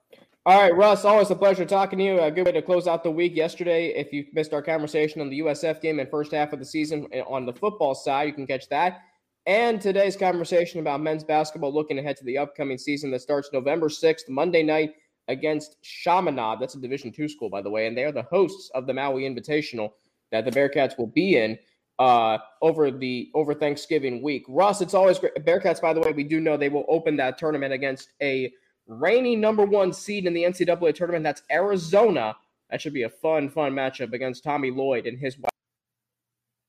All 0.45 0.61
right, 0.61 0.77
Russ, 0.77 1.05
always 1.05 1.31
a 1.31 1.37
pleasure 1.37 1.65
talking 1.65 2.01
to 2.01 2.05
you. 2.05 2.21
A 2.21 2.29
good 2.29 2.45
way 2.45 2.51
to 2.51 2.61
close 2.61 2.89
out 2.89 3.05
the 3.05 3.11
week 3.11 3.37
yesterday. 3.37 3.95
If 3.95 4.13
you 4.13 4.27
missed 4.33 4.53
our 4.53 4.61
conversation 4.61 5.21
on 5.21 5.31
the 5.31 5.39
USF 5.39 5.81
game 5.81 6.01
and 6.01 6.11
first 6.11 6.33
half 6.33 6.53
of 6.53 6.59
the 6.59 6.65
season 6.65 7.07
eh, 7.13 7.23
on 7.29 7.47
the 7.47 7.53
football 7.53 7.95
side, 7.95 8.27
you 8.27 8.33
can 8.33 8.49
catch 8.49 8.69
that. 8.71 9.03
And 9.47 9.81
today's 9.81 10.17
conversation 10.17 10.81
about 10.81 11.01
men's 11.01 11.23
basketball 11.23 11.73
looking 11.73 12.01
ahead 12.01 12.17
to 12.17 12.25
the 12.25 12.37
upcoming 12.37 12.79
season 12.79 13.13
that 13.13 13.23
starts 13.23 13.51
November 13.53 13.89
6th, 13.89 14.29
Monday 14.29 14.65
night 14.65 14.95
against 15.29 15.81
Chaminade. 15.83 16.59
That's 16.61 16.75
a 16.75 16.81
Division 16.81 17.13
two 17.13 17.29
school, 17.29 17.49
by 17.49 17.63
the 17.63 17.71
way, 17.71 17.87
and 17.87 17.97
they 17.97 18.03
are 18.03 18.11
the 18.11 18.25
hosts 18.25 18.73
of 18.75 18.89
the 18.89 18.95
Maui 18.95 19.23
Invitational 19.23 19.93
that 20.33 20.45
the 20.45 20.51
Bearcats 20.51 20.99
will 20.99 21.07
be 21.07 21.37
in 21.37 21.57
uh, 22.01 22.39
over 22.61 22.91
the 22.91 23.31
over 23.35 23.55
Thanksgiving 23.55 24.21
week. 24.21 24.45
Russ, 24.49 24.81
it's 24.81 24.95
always 24.95 25.21
great. 25.21 25.37
Bearcats, 25.45 25.81
by 25.81 25.93
the 25.93 26.01
way, 26.01 26.13
we 26.13 26.25
do 26.25 26.41
know 26.41 26.57
they 26.57 26.69
will 26.69 26.87
open 26.89 27.17
that 27.19 27.39
tournament 27.39 27.73
against 27.73 28.09
a 28.21 28.53
reigning 28.87 29.41
number 29.41 29.65
one 29.65 29.93
seed 29.93 30.27
in 30.27 30.35
the 30.35 30.43
NCAA 30.43 30.95
tournament. 30.95 31.25
That's 31.25 31.43
Arizona. 31.51 32.37
That 32.71 32.81
should 32.81 32.95
be 32.95 33.03
a 33.03 33.11
fun, 33.11 33.49
fun 33.51 33.73
matchup 33.73 34.13
against 34.13 34.45
Tommy 34.45 34.71
Lloyd 34.71 35.07
and 35.07 35.19
his 35.19 35.37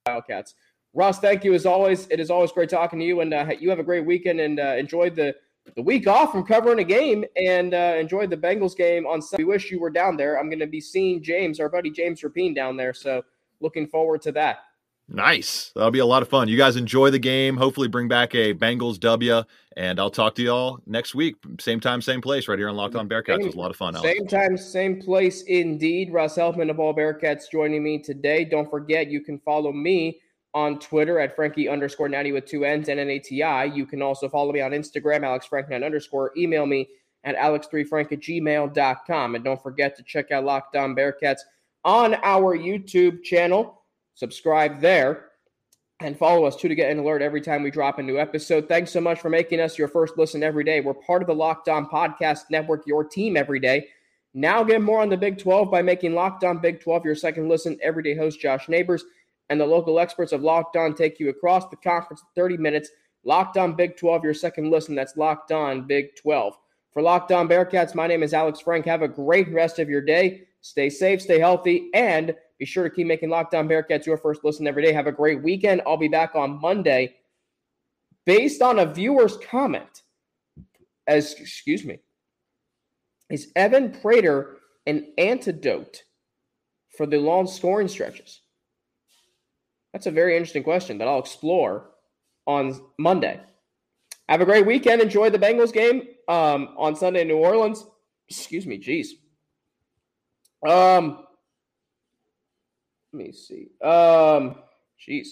Wildcats. 0.06 0.56
Russ, 0.94 1.20
thank 1.20 1.44
you 1.44 1.54
as 1.54 1.66
always. 1.66 2.08
It 2.10 2.20
is 2.20 2.30
always 2.30 2.52
great 2.52 2.70
talking 2.70 3.00
to 3.00 3.06
you, 3.06 3.22
and 3.22 3.34
uh, 3.34 3.52
you 3.60 3.70
have 3.70 3.80
a 3.80 3.84
great 3.84 4.06
weekend 4.06 4.40
and 4.40 4.60
uh, 4.60 4.76
enjoy 4.78 5.10
the 5.10 5.36
the 5.76 5.82
week 5.82 6.08
off 6.08 6.34
from 6.34 6.46
covering 6.46 6.80
a 6.80 6.84
game 6.84 7.24
and 7.38 7.74
uh, 7.74 7.96
enjoy 7.98 8.28
the 8.28 8.36
Bengals 8.36 8.76
game 8.76 9.08
on 9.08 9.22
Sunday. 9.22 9.46
We 9.46 9.50
wish 9.50 9.72
you 9.72 9.80
were 9.80 9.90
down 9.90 10.18
there. 10.18 10.38
I'm 10.38 10.50
going 10.50 10.60
to 10.60 10.68
be 10.68 10.82
seeing 10.82 11.24
James, 11.24 11.60
our 11.60 11.70
buddy 11.70 11.90
James 11.90 12.22
Rapine, 12.22 12.54
down 12.54 12.76
there. 12.76 12.94
So 12.94 13.24
looking 13.62 13.88
forward 13.88 14.22
to 14.24 14.34
that. 14.34 14.58
Nice. 15.10 15.72
That'll 15.76 15.92
be 15.92 16.00
a 16.00 16.06
lot 16.06 16.22
of 16.22 16.30
fun. 16.30 16.48
You 16.48 16.58
guys 16.58 16.76
enjoy 16.76 17.10
the 17.10 17.20
game. 17.20 17.58
Hopefully, 17.58 17.88
bring 17.88 18.08
back 18.08 18.34
a 18.36 18.54
Bengals 18.54 19.00
W. 19.00 19.44
And 19.76 20.00
I'll 20.00 20.12
talk 20.12 20.36
to 20.36 20.42
you 20.42 20.52
all 20.52 20.82
next 20.86 21.16
week. 21.16 21.36
Same 21.60 21.80
time, 21.80 22.02
same 22.02 22.22
place, 22.22 22.48
right 22.48 22.60
here 22.60 22.70
on 22.70 22.76
Locked 22.76 22.96
On 22.96 23.10
Bearcats. 23.10 23.40
It 23.40 23.46
was 23.46 23.56
a 23.56 23.60
lot 23.60 23.72
of 23.72 23.76
fun. 23.76 23.96
Alex. 23.96 24.18
Same 24.18 24.28
time, 24.28 24.58
same 24.58 25.02
place 25.02 25.42
indeed. 25.44 26.14
Russ 26.14 26.38
Heltman 26.38 26.70
of 26.70 26.80
All 26.80 26.94
Bearcats 26.94 27.50
joining 27.52 27.84
me 27.84 27.98
today. 27.98 28.46
Don't 28.46 28.70
forget, 28.70 29.08
you 29.08 29.22
can 29.22 29.40
follow 29.40 29.72
me 29.72 30.20
on 30.54 30.78
Twitter 30.80 31.20
at 31.20 31.36
Frankie 31.36 31.68
underscore 31.68 32.08
Natty 32.08 32.32
with 32.32 32.46
two 32.46 32.66
N's 32.66 32.88
and 32.88 33.00
N-A-T-I. 33.00 33.64
You 33.66 33.86
can 33.88 34.02
also 34.02 34.30
follow 34.30 34.52
me 34.52 34.62
on 34.62 34.72
Instagram, 34.72 35.26
Alex 35.26 35.48
Frank9 35.52 35.84
underscore. 35.84 36.32
Email 36.38 36.66
me 36.68 36.88
at 37.24 37.36
alex3frank 37.38 38.12
at 38.12 38.20
gmail.com. 38.20 39.36
And 39.36 39.44
don't 39.44 39.64
forget 39.64 39.96
to 39.98 40.04
check 40.04 40.32
out 40.32 40.44
Locked 40.44 40.76
On 40.76 40.96
Bearcats 40.96 41.40
on 41.84 42.16
our 42.24 42.58
YouTube 42.58 43.24
channel. 43.24 43.83
Subscribe 44.16 44.80
there 44.80 45.30
and 46.00 46.18
follow 46.18 46.46
us 46.46 46.56
too 46.56 46.68
to 46.68 46.76
get 46.76 46.92
an 46.92 47.00
alert 47.00 47.22
every 47.22 47.42
time 47.42 47.64
we 47.64 47.72
drop 47.72 48.00
a 48.00 48.04
new 48.04 48.20
episode. 48.20 48.68
Thanks 48.68 48.92
so 48.92 49.02
much 49.02 49.20
for 49.20 49.30
making 49.30 49.60
us 49.60 49.78
your 49.78 49.88
first 49.88 50.18
listen 50.18 50.44
every 50.44 50.64
day. 50.64 50.82
We're 50.82 50.94
part 50.94 51.22
of 51.22 51.28
the 51.28 51.36
Locked 51.36 51.70
On 51.70 51.88
Podcast 51.88 52.44
Network, 52.50 52.86
your 52.86 53.04
team 53.04 53.38
every 53.38 53.60
day. 53.60 53.88
Now 54.34 54.64
get 54.64 54.82
more 54.82 55.02
on 55.02 55.10
the 55.10 55.18
Big 55.18 55.38
12 55.38 55.70
by 55.70 55.82
making 55.82 56.14
Locked 56.14 56.44
On 56.44 56.58
Big 56.58 56.82
12 56.82 57.06
your 57.06 57.16
second 57.16 57.48
listen. 57.48 57.78
Everyday 57.82 58.16
host 58.16 58.40
Josh 58.40 58.68
Neighbors 58.68 59.06
and 59.50 59.60
the 59.60 59.66
local 59.66 60.00
experts 60.00 60.32
of 60.32 60.42
Locked 60.42 60.76
On 60.76 60.94
take 60.94 61.20
you 61.20 61.30
across 61.30 61.70
the 61.70 61.76
conference 61.78 62.22
in 62.22 62.28
30 62.36 62.58
minutes. 62.58 62.90
Locked 63.24 63.58
On 63.58 63.74
Big 63.74 63.96
12, 63.96 64.24
your 64.24 64.34
second 64.34 64.72
listen. 64.72 64.96
That's 64.96 65.16
Locked 65.16 65.52
On 65.52 65.86
Big 65.86 66.16
12. 66.16 66.58
For 66.92 67.02
Locked 67.02 67.32
On 67.32 67.48
Bearcats, 67.48 67.96
my 67.96 68.08
name 68.08 68.24
is 68.24 68.34
Alex 68.34 68.60
Frank. 68.60 68.86
Have 68.86 69.02
a 69.02 69.08
great 69.08 69.52
rest 69.52 69.80
of 69.80 69.90
your 69.90 70.02
day. 70.02 70.44
Stay 70.62 70.90
safe, 70.90 71.22
stay 71.22 71.40
healthy, 71.40 71.90
and 71.94 72.36
be 72.60 72.66
sure 72.66 72.84
to 72.84 72.90
keep 72.90 73.08
making 73.08 73.30
Locked 73.30 73.56
On 73.56 73.68
Bearcats 73.68 74.06
your 74.06 74.18
first 74.18 74.44
listen 74.44 74.68
every 74.68 74.84
day. 74.84 74.94
Have 74.94 75.08
a 75.08 75.12
great 75.12 75.42
weekend. 75.42 75.82
I'll 75.86 75.98
be 75.98 76.08
back 76.08 76.36
on 76.36 76.62
Monday. 76.62 77.16
Based 78.26 78.62
on 78.62 78.80
a 78.80 78.86
viewer's 78.86 79.38
comment, 79.38 80.04
as 81.08 81.34
excuse 81.34 81.84
me, 81.84 82.00
is 83.30 83.52
Evan 83.56 83.92
Prater 83.92 84.58
an 84.86 85.14
antidote 85.18 86.04
for 86.96 87.06
the 87.06 87.18
long 87.18 87.48
scoring 87.48 87.88
stretches? 87.88 88.42
That's 89.92 90.06
a 90.08 90.12
very 90.12 90.36
interesting 90.36 90.64
question 90.64 90.98
that 91.00 91.08
I'll 91.08 91.20
explore 91.20 91.90
on 92.46 92.80
Monday. 92.98 93.40
Have 94.30 94.42
a 94.42 94.46
great 94.46 94.66
weekend. 94.66 95.02
Enjoy 95.02 95.30
the 95.30 95.40
Bengals 95.40 95.74
game 95.74 96.08
um, 96.28 96.76
on 96.78 96.96
Sunday 96.96 97.22
in 97.22 97.28
New 97.28 97.38
Orleans. 97.38 97.86
Excuse 98.30 98.66
me, 98.66 98.80
jeez. 98.80 99.08
Um, 100.68 101.26
me 103.14 103.32
see. 103.32 103.68
Um, 103.82 104.56
jeez, 105.08 105.30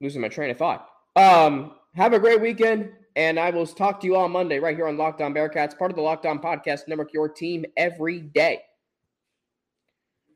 losing 0.00 0.20
my 0.20 0.28
train 0.28 0.50
of 0.50 0.58
thought. 0.58 0.88
Um, 1.16 1.72
have 1.94 2.12
a 2.12 2.18
great 2.18 2.40
weekend, 2.40 2.90
and 3.16 3.38
I 3.38 3.50
will 3.50 3.66
talk 3.66 4.00
to 4.00 4.06
you 4.06 4.16
all 4.16 4.28
Monday 4.28 4.58
right 4.58 4.76
here 4.76 4.86
on 4.86 4.96
Locked 4.96 5.20
On 5.20 5.34
Bearcats, 5.34 5.76
part 5.76 5.90
of 5.90 5.96
the 5.96 6.02
Locked 6.02 6.26
On 6.26 6.38
Podcast 6.38 6.86
Network, 6.86 7.12
your 7.12 7.28
team 7.28 7.64
every 7.76 8.20
day. 8.20 8.60